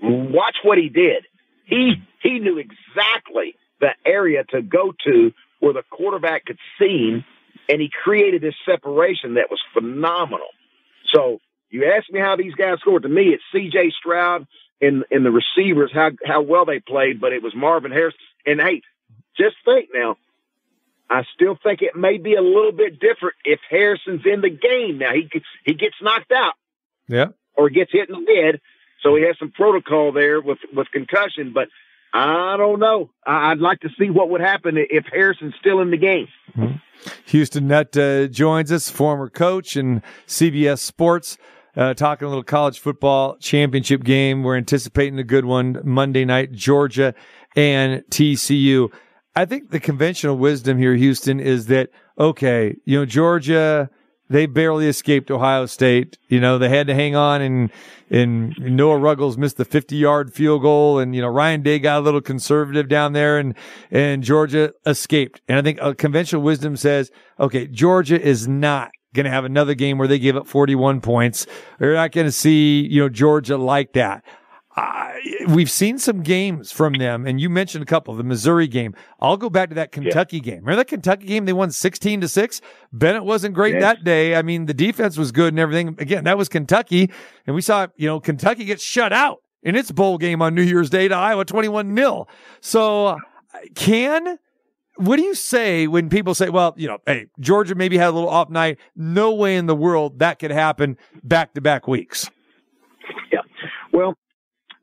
watch 0.00 0.56
what 0.62 0.78
he 0.78 0.88
did. 0.88 1.24
He 1.64 1.94
he 2.22 2.38
knew 2.38 2.58
exactly 2.58 3.56
the 3.80 3.90
area 4.04 4.44
to 4.50 4.62
go 4.62 4.94
to 5.04 5.32
where 5.60 5.72
the 5.72 5.82
quarterback 5.90 6.44
could 6.44 6.58
see 6.78 7.10
him, 7.10 7.24
and 7.68 7.80
he 7.80 7.90
created 7.90 8.42
this 8.42 8.54
separation 8.64 9.34
that 9.34 9.50
was 9.50 9.60
phenomenal. 9.74 10.48
So 11.12 11.40
you 11.70 11.92
ask 11.92 12.10
me 12.10 12.20
how 12.20 12.36
these 12.36 12.54
guys 12.54 12.78
scored. 12.80 13.02
To 13.02 13.08
me, 13.08 13.34
it's 13.34 13.42
C.J. 13.52 13.92
Stroud 13.98 14.46
and 14.80 15.04
and 15.10 15.24
the 15.24 15.30
receivers 15.30 15.90
how 15.92 16.10
how 16.24 16.42
well 16.42 16.64
they 16.64 16.80
played, 16.80 17.20
but 17.20 17.32
it 17.32 17.42
was 17.42 17.54
Marvin 17.54 17.92
Harris. 17.92 18.14
And 18.44 18.60
hey, 18.60 18.82
just 19.36 19.56
think 19.64 19.90
now. 19.92 20.16
I 21.08 21.22
still 21.34 21.56
think 21.62 21.82
it 21.82 21.94
may 21.94 22.18
be 22.18 22.34
a 22.34 22.42
little 22.42 22.72
bit 22.72 22.98
different 22.98 23.36
if 23.44 23.60
Harrison's 23.70 24.22
in 24.24 24.40
the 24.40 24.50
game. 24.50 24.98
Now 24.98 25.12
he 25.12 25.22
gets 25.22 25.46
he 25.64 25.74
gets 25.74 25.94
knocked 26.02 26.32
out, 26.32 26.54
yeah, 27.08 27.26
or 27.54 27.70
gets 27.70 27.92
hit 27.92 28.08
in 28.08 28.24
the 28.24 28.34
head, 28.34 28.60
so 29.02 29.14
he 29.14 29.22
has 29.22 29.38
some 29.38 29.52
protocol 29.52 30.12
there 30.12 30.40
with 30.40 30.58
with 30.74 30.90
concussion. 30.90 31.52
But 31.54 31.68
I 32.12 32.56
don't 32.56 32.80
know. 32.80 33.10
I'd 33.26 33.58
like 33.58 33.80
to 33.80 33.90
see 33.98 34.10
what 34.10 34.30
would 34.30 34.40
happen 34.40 34.76
if 34.76 35.04
Harrison's 35.12 35.54
still 35.60 35.80
in 35.80 35.90
the 35.90 35.96
game. 35.96 36.28
Mm-hmm. 36.56 36.76
Houston 37.26 37.68
Nutt 37.68 37.96
uh, 37.96 38.26
joins 38.26 38.72
us, 38.72 38.88
former 38.88 39.28
coach 39.28 39.76
and 39.76 40.02
CBS 40.26 40.78
Sports. 40.78 41.36
Uh, 41.76 41.92
talking 41.92 42.24
a 42.24 42.28
little 42.28 42.42
college 42.42 42.80
football 42.80 43.36
championship 43.36 44.02
game. 44.02 44.42
We're 44.42 44.56
anticipating 44.56 45.18
a 45.18 45.24
good 45.24 45.44
one 45.44 45.78
Monday 45.84 46.24
night, 46.24 46.52
Georgia 46.52 47.14
and 47.54 48.02
TCU. 48.10 48.90
I 49.36 49.44
think 49.44 49.70
the 49.70 49.80
conventional 49.80 50.38
wisdom 50.38 50.78
here, 50.78 50.94
Houston, 50.94 51.40
is 51.40 51.66
that, 51.66 51.90
okay, 52.18 52.74
you 52.86 52.98
know, 52.98 53.04
Georgia, 53.04 53.90
they 54.30 54.46
barely 54.46 54.88
escaped 54.88 55.30
Ohio 55.30 55.66
State. 55.66 56.16
You 56.28 56.40
know, 56.40 56.56
they 56.56 56.70
had 56.70 56.86
to 56.86 56.94
hang 56.94 57.14
on 57.14 57.42
and, 57.42 57.70
and 58.08 58.58
Noah 58.58 58.96
Ruggles 58.96 59.36
missed 59.36 59.58
the 59.58 59.66
50 59.66 59.94
yard 59.94 60.32
field 60.32 60.62
goal. 60.62 60.98
And, 60.98 61.14
you 61.14 61.20
know, 61.20 61.28
Ryan 61.28 61.60
Day 61.60 61.78
got 61.78 61.98
a 61.98 62.00
little 62.00 62.22
conservative 62.22 62.88
down 62.88 63.12
there 63.12 63.38
and, 63.38 63.54
and 63.90 64.22
Georgia 64.22 64.72
escaped. 64.86 65.42
And 65.48 65.58
I 65.58 65.62
think 65.62 65.78
a 65.82 65.94
conventional 65.94 66.40
wisdom 66.40 66.74
says, 66.74 67.10
okay, 67.38 67.66
Georgia 67.66 68.18
is 68.18 68.48
not 68.48 68.90
going 69.14 69.24
to 69.24 69.30
have 69.30 69.44
another 69.44 69.74
game 69.74 69.98
where 69.98 70.08
they 70.08 70.18
give 70.18 70.36
up 70.36 70.46
41 70.46 71.02
points. 71.02 71.46
You're 71.78 71.94
not 71.94 72.12
going 72.12 72.26
to 72.26 72.32
see, 72.32 72.86
you 72.86 73.02
know, 73.02 73.10
Georgia 73.10 73.58
like 73.58 73.92
that. 73.92 74.24
We've 75.48 75.70
seen 75.70 75.98
some 75.98 76.22
games 76.22 76.72
from 76.72 76.94
them, 76.94 77.26
and 77.26 77.40
you 77.40 77.48
mentioned 77.48 77.82
a 77.82 77.86
couple. 77.86 78.14
The 78.14 78.24
Missouri 78.24 78.66
game. 78.66 78.94
I'll 79.20 79.36
go 79.36 79.48
back 79.48 79.68
to 79.70 79.74
that 79.76 79.92
Kentucky 79.92 80.38
yeah. 80.38 80.42
game. 80.42 80.58
Remember 80.60 80.76
that 80.76 80.88
Kentucky 80.88 81.26
game? 81.26 81.44
They 81.44 81.52
won 81.52 81.70
sixteen 81.70 82.20
to 82.20 82.28
six. 82.28 82.60
Bennett 82.92 83.24
wasn't 83.24 83.54
great 83.54 83.74
yes. 83.74 83.82
that 83.82 84.04
day. 84.04 84.36
I 84.36 84.42
mean, 84.42 84.66
the 84.66 84.74
defense 84.74 85.16
was 85.16 85.32
good 85.32 85.52
and 85.52 85.60
everything. 85.60 85.96
Again, 85.98 86.24
that 86.24 86.36
was 86.36 86.48
Kentucky, 86.48 87.10
and 87.46 87.54
we 87.54 87.62
saw 87.62 87.86
you 87.96 88.08
know 88.08 88.20
Kentucky 88.20 88.64
get 88.64 88.80
shut 88.80 89.12
out 89.12 89.42
in 89.62 89.76
its 89.76 89.90
bowl 89.90 90.18
game 90.18 90.42
on 90.42 90.54
New 90.54 90.62
Year's 90.62 90.90
Day 90.90 91.08
to 91.08 91.14
Iowa, 91.14 91.44
twenty-one 91.44 91.94
0 91.96 92.26
So, 92.60 93.18
can 93.74 94.38
what 94.96 95.16
do 95.16 95.22
you 95.22 95.34
say 95.34 95.86
when 95.86 96.08
people 96.08 96.34
say, 96.34 96.48
well, 96.48 96.74
you 96.76 96.88
know, 96.88 96.98
hey, 97.06 97.26
Georgia 97.38 97.74
maybe 97.74 97.98
had 97.98 98.08
a 98.08 98.12
little 98.12 98.28
off 98.28 98.50
night. 98.50 98.78
No 98.94 99.34
way 99.34 99.56
in 99.56 99.66
the 99.66 99.76
world 99.76 100.18
that 100.18 100.38
could 100.38 100.50
happen 100.50 100.96
back 101.22 101.54
to 101.54 101.60
back 101.60 101.86
weeks. 101.86 102.30
Yeah. 103.32 103.40
Well, 103.92 104.14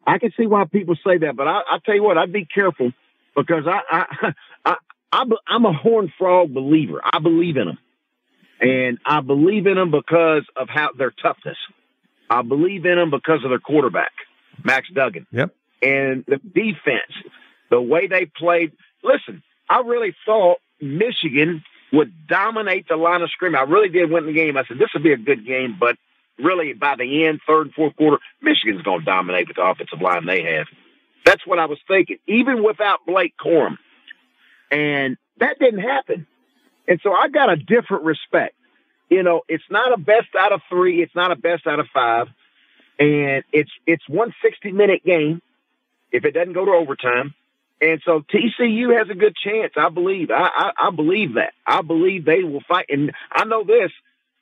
I 0.05 0.17
can 0.17 0.31
see 0.37 0.47
why 0.47 0.65
people 0.65 0.95
say 1.05 1.17
that, 1.19 1.35
but 1.35 1.47
I, 1.47 1.61
I 1.69 1.77
tell 1.85 1.95
you 1.95 2.03
what, 2.03 2.17
I'd 2.17 2.33
be 2.33 2.45
careful 2.45 2.91
because 3.35 3.65
I, 3.67 3.79
I, 3.89 4.33
I, 4.65 4.75
I, 5.11 5.23
I'm 5.47 5.65
a 5.65 5.73
horn 5.73 6.11
frog 6.17 6.53
believer. 6.53 7.01
I 7.03 7.19
believe 7.19 7.57
in 7.57 7.67
them, 7.67 7.77
and 8.59 8.99
I 9.05 9.21
believe 9.21 9.67
in 9.67 9.75
them 9.75 9.91
because 9.91 10.43
of 10.55 10.69
how 10.69 10.89
their 10.97 11.11
toughness. 11.11 11.57
I 12.29 12.41
believe 12.41 12.85
in 12.85 12.97
them 12.97 13.11
because 13.11 13.43
of 13.43 13.49
their 13.49 13.59
quarterback, 13.59 14.11
Max 14.63 14.89
Duggan. 14.93 15.27
Yep. 15.31 15.53
And 15.81 16.23
the 16.27 16.37
defense, 16.37 17.11
the 17.69 17.81
way 17.81 18.07
they 18.07 18.25
played. 18.25 18.71
Listen, 19.03 19.43
I 19.69 19.81
really 19.81 20.15
thought 20.25 20.59
Michigan 20.81 21.63
would 21.91 22.27
dominate 22.27 22.87
the 22.87 22.95
line 22.95 23.21
of 23.21 23.29
scrimmage. 23.31 23.59
I 23.59 23.69
really 23.69 23.89
did 23.89 24.09
win 24.09 24.25
the 24.25 24.33
game. 24.33 24.57
I 24.57 24.63
said 24.65 24.77
this 24.79 24.89
would 24.93 25.03
be 25.03 25.13
a 25.13 25.17
good 25.17 25.45
game, 25.45 25.77
but 25.79 25.97
really 26.37 26.73
by 26.73 26.95
the 26.95 27.25
end, 27.25 27.41
third 27.47 27.67
and 27.67 27.73
fourth 27.73 27.95
quarter, 27.95 28.17
Michigan's 28.41 28.81
going 28.81 28.99
to 28.99 29.05
dominate 29.05 29.47
with 29.47 29.57
the 29.57 29.63
offensive 29.63 30.01
line 30.01 30.25
they 30.25 30.43
have. 30.43 30.67
That's 31.25 31.45
what 31.47 31.59
I 31.59 31.65
was 31.65 31.79
thinking, 31.87 32.17
even 32.27 32.63
without 32.63 33.05
Blake 33.05 33.33
Corum. 33.37 33.77
And 34.71 35.17
that 35.37 35.59
didn't 35.59 35.81
happen. 35.81 36.27
And 36.87 36.99
so 37.01 37.13
I 37.13 37.29
got 37.29 37.51
a 37.51 37.55
different 37.55 38.03
respect. 38.03 38.55
You 39.09 39.23
know, 39.23 39.41
it's 39.47 39.63
not 39.69 39.93
a 39.93 39.97
best 39.97 40.29
out 40.37 40.51
of 40.51 40.61
three. 40.69 41.01
It's 41.01 41.15
not 41.15 41.31
a 41.31 41.35
best 41.35 41.67
out 41.67 41.79
of 41.79 41.87
five. 41.93 42.27
And 42.99 43.43
it's, 43.51 43.71
it's 43.85 44.07
one 44.09 44.33
60 44.41 44.71
minute 44.71 45.03
game 45.05 45.41
if 46.11 46.25
it 46.25 46.31
doesn't 46.31 46.53
go 46.53 46.65
to 46.65 46.71
overtime. 46.71 47.33
And 47.81 48.01
so 48.05 48.21
TCU 48.21 48.97
has 48.97 49.09
a 49.09 49.15
good 49.15 49.35
chance. 49.35 49.73
I 49.75 49.89
believe. 49.89 50.31
I, 50.31 50.49
I, 50.55 50.87
I 50.87 50.91
believe 50.91 51.35
that. 51.35 51.53
I 51.65 51.81
believe 51.81 52.25
they 52.25 52.43
will 52.43 52.63
fight. 52.67 52.85
And 52.89 53.11
I 53.31 53.45
know 53.45 53.63
this. 53.63 53.91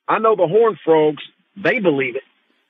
I 0.08 0.20
know 0.20 0.36
the 0.36 0.48
Horn 0.48 0.78
Frogs 0.84 1.24
they 1.56 1.80
believe 1.80 2.16
it. 2.16 2.24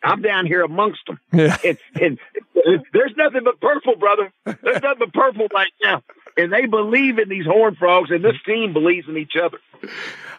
I'm 0.04 0.22
down 0.22 0.48
here 0.48 0.63
amongst 0.63 1.02
them. 1.06 1.20
Yeah. 1.32 1.58
There's 1.94 3.13
nothing 3.17 3.41
but 3.44 3.62
purple, 3.62 3.96
brother. 3.98 4.32
There's 4.46 4.82
nothing 4.82 5.00
but 5.00 5.13
purple 5.13 5.48
right 5.54 5.72
now. 5.84 6.02
And 6.38 6.52
they 6.52 6.65
believe 6.65 7.20
in 7.20 7.30
these 7.30 7.46
horn 7.46 7.76
frogs, 7.76 8.10
and 8.10 8.24
this 8.24 8.38
team 8.46 8.74
believes 8.74 9.08
in 9.08 9.17
each 9.17 9.34
other. 9.41 9.60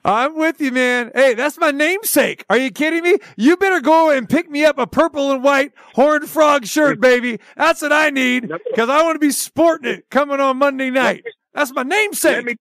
I'm 0.04 0.36
with 0.36 0.60
you, 0.60 0.72
man. 0.72 1.12
Hey, 1.14 1.34
that's 1.34 1.58
my 1.58 1.70
namesake. 1.70 2.44
Are 2.50 2.56
you 2.56 2.70
kidding 2.70 3.02
me? 3.02 3.18
You 3.36 3.56
better 3.56 3.80
go 3.80 4.10
and 4.10 4.28
pick 4.28 4.50
me 4.50 4.64
up 4.64 4.78
a 4.78 4.86
purple 4.86 5.30
and 5.30 5.44
white 5.44 5.72
horn 5.94 6.26
frog 6.26 6.66
shirt, 6.66 7.00
baby. 7.00 7.38
That's 7.56 7.82
what 7.82 7.92
I 7.92 8.10
need 8.10 8.48
because 8.70 8.88
I 8.88 9.02
want 9.02 9.16
to 9.16 9.20
be 9.20 9.30
sporting 9.30 9.92
it 9.92 10.10
coming 10.10 10.40
on 10.40 10.56
Monday 10.56 10.90
night. 10.90 11.24
That's 11.54 11.72
my 11.72 11.82
namesake. 11.82 12.36
Let 12.36 12.44
me, 12.44 12.56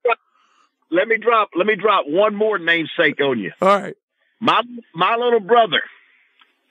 let 0.91 1.08
me 1.08 1.17
drop. 1.17 1.50
Let 1.56 1.65
me 1.65 1.76
drop 1.76 2.06
one 2.08 2.36
more 2.36 2.60
namesake 2.60 3.20
on 3.22 3.39
you. 3.39 3.52
All 3.62 3.80
right. 3.80 3.96
My 4.42 4.64
my 4.94 5.16
little 5.16 5.40
brother, 5.40 5.82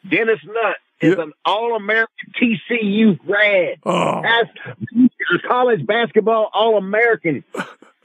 Dennis 0.09 0.41
Nutt, 0.45 0.77
is 1.01 1.17
an 1.17 1.33
All 1.45 1.77
American 1.77 2.33
TCU 2.39 3.19
grad. 3.25 3.79
Oh. 3.85 4.23
As 4.25 4.47
college 5.49 5.87
basketball 5.87 6.51
All 6.53 6.77
American. 6.77 7.45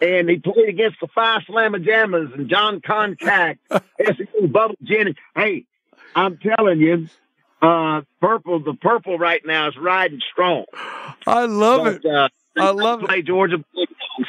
and 0.01 0.29
he 0.29 0.37
played 0.37 0.69
against 0.69 0.99
the 1.01 1.07
Phi 1.07 1.39
Slama 1.49 1.83
Jamas 1.83 2.33
and 2.35 2.47
Jon 2.47 2.79
Koncak, 2.79 3.57
SEC 3.71 4.51
Bubble 4.51 4.75
Jennings. 4.83 5.17
Hey, 5.35 5.65
I'm 6.15 6.37
telling 6.37 6.79
you, 6.79 7.07
uh, 7.61 8.01
purple, 8.21 8.59
the 8.59 8.73
purple 8.73 9.17
right 9.17 9.43
now 9.45 9.67
is 9.69 9.77
riding 9.77 10.21
strong. 10.31 10.65
I 11.25 11.45
love 11.45 11.83
but, 11.83 11.95
it. 11.95 12.05
Uh, 12.05 12.29
I 12.57 12.71
love 12.71 13.01
play 13.01 13.19
it. 13.19 13.25
Georgia. 13.25 13.57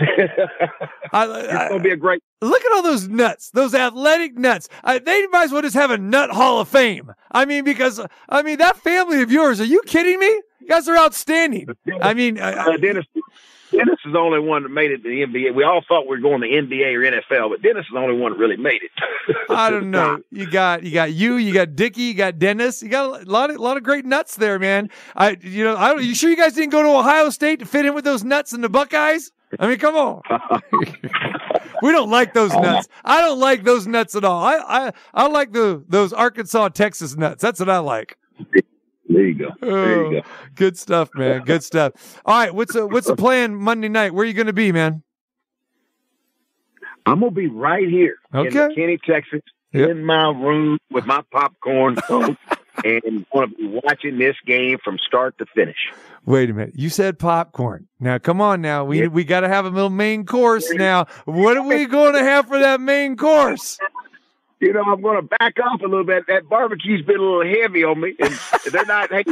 I, 1.12 1.26
it's 1.26 1.68
gonna 1.70 1.80
be 1.80 1.90
a 1.90 1.96
great. 1.96 2.22
Look 2.42 2.64
at 2.64 2.72
all 2.72 2.82
those 2.82 3.08
nuts, 3.08 3.50
those 3.50 3.74
athletic 3.74 4.36
nuts. 4.36 4.68
I, 4.82 4.98
they 4.98 5.26
might 5.28 5.44
as 5.44 5.52
well 5.52 5.62
just 5.62 5.76
have 5.76 5.90
a 5.90 5.98
nut 5.98 6.30
hall 6.30 6.60
of 6.60 6.68
fame. 6.68 7.12
I 7.30 7.44
mean, 7.44 7.64
because 7.64 8.00
I 8.28 8.42
mean 8.42 8.58
that 8.58 8.76
family 8.78 9.22
of 9.22 9.30
yours. 9.30 9.60
Are 9.60 9.64
you 9.64 9.82
kidding 9.86 10.18
me? 10.18 10.26
You 10.26 10.68
guys 10.68 10.88
are 10.88 10.96
outstanding. 10.96 11.68
I 12.02 12.14
mean, 12.14 12.38
uh, 12.38 12.76
Dennis, 12.80 13.06
Dennis 13.70 13.98
is 14.04 14.12
the 14.12 14.18
only 14.18 14.40
one 14.40 14.62
that 14.62 14.68
made 14.68 14.90
it 14.90 15.02
to 15.02 15.08
the 15.08 15.22
NBA. 15.22 15.54
We 15.54 15.64
all 15.64 15.82
thought 15.86 16.02
we 16.02 16.10
were 16.10 16.18
going 16.18 16.40
to 16.42 16.48
NBA 16.48 16.94
or 16.94 17.00
NFL, 17.00 17.50
but 17.50 17.62
Dennis 17.62 17.86
is 17.86 17.92
the 17.92 17.98
only 17.98 18.16
one 18.16 18.32
that 18.32 18.38
really 18.38 18.56
made 18.56 18.80
it. 18.82 19.36
I 19.50 19.70
don't 19.70 19.90
know. 19.90 20.20
You 20.30 20.48
got 20.48 20.82
you 20.82 20.92
got 20.92 21.12
you, 21.12 21.36
you 21.36 21.52
got 21.52 21.74
Dickie, 21.74 22.02
you 22.02 22.14
got 22.14 22.38
Dennis. 22.38 22.82
You 22.82 22.88
got 22.88 23.22
a 23.22 23.30
lot 23.30 23.50
of 23.50 23.56
lot 23.56 23.76
of 23.76 23.82
great 23.82 24.04
nuts 24.04 24.36
there, 24.36 24.58
man. 24.58 24.90
I 25.14 25.36
you 25.40 25.64
know, 25.64 25.76
I 25.76 25.92
don't 25.92 26.04
you 26.04 26.14
sure 26.14 26.30
you 26.30 26.36
guys 26.36 26.54
didn't 26.54 26.70
go 26.70 26.82
to 26.82 26.88
Ohio 26.88 27.30
State 27.30 27.60
to 27.60 27.66
fit 27.66 27.84
in 27.86 27.94
with 27.94 28.04
those 28.04 28.24
nuts 28.24 28.52
and 28.52 28.62
the 28.62 28.68
Buckeyes? 28.68 29.32
I 29.58 29.68
mean, 29.68 29.78
come 29.78 29.96
on. 29.96 30.22
we 31.82 31.92
don't 31.92 32.10
like 32.10 32.34
those 32.34 32.52
nuts. 32.52 32.88
I 33.04 33.20
don't 33.20 33.38
like 33.38 33.62
those 33.64 33.86
nuts 33.86 34.14
at 34.14 34.24
all. 34.24 34.42
I 34.42 34.56
I, 34.56 34.92
I 35.14 35.26
like 35.28 35.52
the 35.52 35.84
those 35.88 36.12
Arkansas 36.12 36.68
Texas 36.70 37.16
nuts. 37.16 37.42
That's 37.42 37.60
what 37.60 37.70
I 37.70 37.78
like. 37.78 38.16
There 39.08 39.24
you 39.24 39.34
go. 39.34 39.50
There 39.60 39.70
you 39.70 40.06
oh, 40.06 40.10
go. 40.10 40.18
Oh, 40.18 40.46
good 40.54 40.76
stuff, 40.76 41.10
man. 41.14 41.42
Good 41.42 41.62
stuff. 41.62 42.20
All 42.24 42.38
right, 42.38 42.54
what's 42.54 42.72
the 42.72 42.86
what's 42.86 43.06
the 43.06 43.16
plan 43.24 43.54
Monday 43.54 43.88
night? 43.88 44.14
Where 44.14 44.24
are 44.24 44.26
you 44.26 44.34
going 44.34 44.46
to 44.48 44.52
be, 44.52 44.72
man? 44.72 45.02
I'm 47.06 47.20
gonna 47.20 47.30
be 47.30 47.46
right 47.46 47.88
here 47.88 48.16
okay. 48.34 48.48
in 48.48 48.52
McKinney, 48.52 48.98
Texas. 49.02 49.42
Yep. 49.72 49.90
in 49.90 50.04
my 50.04 50.30
room 50.30 50.78
with 50.90 51.04
my 51.04 51.22
popcorn 51.30 51.96
Coke 52.08 52.38
and 52.84 53.26
going 53.30 53.50
to 53.50 53.56
be 53.56 53.66
watching 53.66 54.18
this 54.18 54.36
game 54.46 54.78
from 54.82 54.98
start 54.98 55.36
to 55.38 55.46
finish. 55.54 55.76
Wait 56.24 56.50
a 56.50 56.54
minute. 56.54 56.74
You 56.74 56.88
said 56.88 57.18
popcorn. 57.18 57.86
Now, 58.00 58.18
come 58.18 58.40
on 58.40 58.60
now. 58.60 58.84
We, 58.84 59.02
Yeah. 59.02 59.06
we 59.08 59.24
got 59.24 59.40
to 59.40 59.48
have 59.48 59.64
a 59.64 59.70
little 59.70 59.90
main 59.90 60.24
course 60.24 60.70
now. 60.72 61.06
What 61.24 61.56
are 61.56 61.66
we 61.66 61.86
going 61.86 62.14
to 62.14 62.22
have 62.22 62.48
for 62.48 62.58
that 62.58 62.80
main 62.80 63.16
course? 63.16 63.78
You 64.66 64.72
know, 64.72 64.82
I'm 64.82 65.00
going 65.00 65.14
to 65.16 65.36
back 65.38 65.54
off 65.62 65.80
a 65.80 65.84
little 65.84 66.02
bit. 66.02 66.26
That 66.26 66.48
barbecue's 66.48 67.02
been 67.02 67.20
a 67.20 67.22
little 67.22 67.46
heavy 67.46 67.84
on 67.84 68.00
me, 68.00 68.16
and 68.18 68.34
they're 68.72 68.84
not. 68.84 69.12
Hey, 69.12 69.22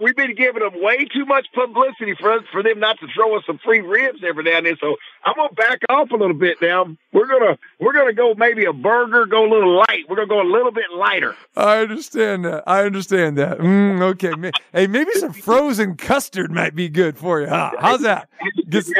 we've 0.00 0.16
been 0.16 0.34
giving 0.34 0.60
them 0.60 0.82
way 0.82 1.04
too 1.04 1.24
much 1.24 1.46
publicity 1.54 2.16
for 2.18 2.32
us, 2.32 2.42
for 2.50 2.60
them 2.60 2.80
not 2.80 2.98
to 2.98 3.06
throw 3.14 3.36
us 3.36 3.44
some 3.46 3.60
free 3.64 3.80
ribs 3.80 4.18
every 4.26 4.42
now 4.42 4.56
and 4.56 4.66
then. 4.66 4.76
So 4.80 4.96
I'm 5.24 5.34
going 5.36 5.50
to 5.50 5.54
back 5.54 5.78
off 5.88 6.10
a 6.10 6.16
little 6.16 6.34
bit 6.34 6.56
now. 6.60 6.86
We're 7.12 7.28
gonna 7.28 7.58
we're 7.78 7.92
gonna 7.92 8.12
go 8.12 8.34
maybe 8.36 8.64
a 8.64 8.72
burger, 8.72 9.24
go 9.26 9.44
a 9.44 9.50
little 9.52 9.76
light. 9.76 10.04
We're 10.08 10.16
gonna 10.16 10.28
go 10.28 10.42
a 10.42 10.50
little 10.50 10.72
bit 10.72 10.86
lighter. 10.96 11.36
I 11.56 11.78
understand 11.78 12.44
that. 12.44 12.64
I 12.66 12.84
understand 12.84 13.38
that. 13.38 13.58
Mm, 13.58 14.02
okay. 14.12 14.32
Hey, 14.72 14.86
maybe 14.88 15.12
some 15.12 15.32
frozen 15.32 15.96
custard 15.96 16.50
might 16.50 16.74
be 16.74 16.88
good 16.88 17.16
for 17.16 17.40
you. 17.40 17.48
Huh? 17.48 17.70
How's 17.78 18.02
that? 18.02 18.28
Guess- 18.68 18.92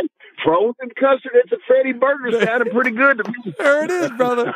Frozen 0.45 0.91
custard 0.99 1.33
at 1.43 1.51
the 1.51 1.59
Freddy 1.67 1.93
Burger 1.93 2.45
sounded 2.45 2.73
pretty 2.73 2.91
good 2.91 3.19
to 3.19 3.31
me. 3.31 3.55
There 3.59 3.85
it 3.85 3.91
is, 3.91 4.11
brother. 4.13 4.55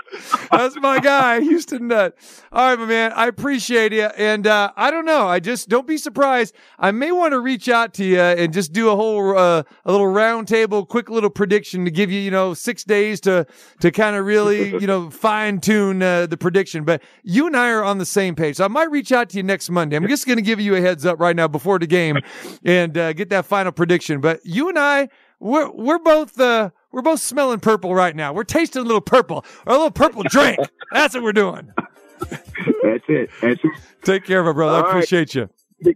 That's 0.51 0.77
my 0.77 0.99
guy, 0.99 1.41
Houston 1.41 1.89
Nutt. 1.89 2.17
All 2.53 2.71
right, 2.71 2.79
my 2.79 2.87
man. 2.87 3.13
I 3.13 3.27
appreciate 3.27 3.93
you. 3.93 4.05
And 4.05 4.47
uh, 4.47 4.73
I 4.77 4.91
don't 4.91 5.05
know. 5.05 5.27
I 5.27 5.41
just 5.41 5.69
don't 5.69 5.87
be 5.87 5.99
surprised. 5.99 6.55
I 6.79 6.91
may 6.91 7.13
want 7.13 7.33
to 7.33 7.41
reach 7.41 7.69
out 7.69 7.93
to 7.95 8.05
you 8.05 8.21
and 8.21 8.53
just 8.53 8.73
do 8.73 8.89
a 8.89 8.97
whole 8.97 9.37
uh, 9.37 9.63
a 9.85 9.93
little 9.93 10.07
round 10.07 10.49
table, 10.49 10.87
quick 10.87 11.11
little 11.11 11.29
prediction 11.29 11.85
to 11.85 11.91
give 11.91 12.11
you, 12.11 12.21
you 12.21 12.31
know, 12.31 12.55
six 12.55 12.83
days 12.85 13.21
to 13.23 13.47
to 13.81 13.91
kind 13.91 14.17
of 14.17 14.25
really, 14.25 14.71
you 14.81 14.87
know, 14.87 15.11
fine 15.11 15.61
tune 15.61 16.03
uh, 16.03 16.27
the 16.27 16.37
prediction. 16.37 16.85
But 16.85 17.03
you 17.23 17.47
and 17.47 17.57
I 17.57 17.71
are 17.71 17.85
on 17.85 17.99
the 17.99 18.07
same 18.07 18.35
page. 18.35 18.57
So 18.57 18.65
I 18.65 18.69
might 18.69 18.91
reach 18.91 19.13
out 19.13 19.29
to 19.31 19.37
you 19.37 19.43
next 19.43 19.71
Monday. 19.71 19.97
I'm 19.97 20.09
just 20.09 20.27
going 20.27 20.39
to 20.39 20.43
give 20.43 20.61
you 20.61 20.75
a 20.77 20.81
heads 20.81 21.05
up 21.05 21.21
right 21.21 21.37
now 21.37 21.49
before 21.49 21.79
the 21.79 21.87
game 21.87 22.19
and 22.65 22.97
uh, 22.97 23.13
get 23.13 23.29
that 23.31 23.45
final 23.45 23.73
prediction. 23.73 24.21
But 24.21 24.41
you 24.45 24.69
and 24.69 24.79
I, 24.79 25.09
we're 25.41 25.71
we're 25.71 25.99
both 25.99 26.39
uh, 26.41 26.71
we're 26.93 27.03
both 27.03 27.21
smelling 27.21 27.61
purple 27.61 27.95
right 27.95 28.15
now. 28.15 28.33
We're 28.33 28.45
tasting 28.45 28.83
a 28.83 28.85
little 28.85 29.01
purple, 29.01 29.45
or 29.67 29.73
a 29.75 29.77
little 29.77 29.91
purple 29.91 30.23
drink. 30.29 30.59
That's 30.93 31.15
what 31.15 31.23
we're 31.23 31.33
doing. 31.33 31.73
That's 32.21 33.05
it. 33.09 33.31
That's 33.43 33.61
it. 33.65 33.71
Take 34.05 34.25
care, 34.25 34.41
of 34.41 34.47
it, 34.47 34.55
brother. 34.55 34.77
All 34.77 34.81
I 34.81 34.83
right. 34.85 34.91
appreciate 34.91 35.35
you. 35.35 35.49
Hey, 35.83 35.95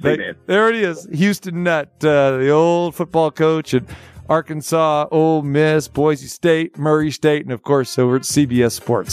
They- 0.00 0.16
man. 0.16 0.36
there 0.46 0.68
it 0.68 0.76
is, 0.76 1.06
Houston 1.12 1.62
Nutt, 1.62 2.04
uh, 2.04 2.36
the 2.38 2.50
old 2.50 2.94
football 2.94 3.30
coach 3.30 3.72
at 3.74 3.84
Arkansas, 4.28 5.06
Ole 5.10 5.42
Miss, 5.42 5.86
Boise 5.88 6.26
State, 6.26 6.76
Murray 6.78 7.10
State, 7.10 7.42
and 7.44 7.52
of 7.52 7.62
course 7.62 7.98
over 7.98 8.16
at 8.16 8.22
CBS 8.22 8.72
Sports. 8.72 9.12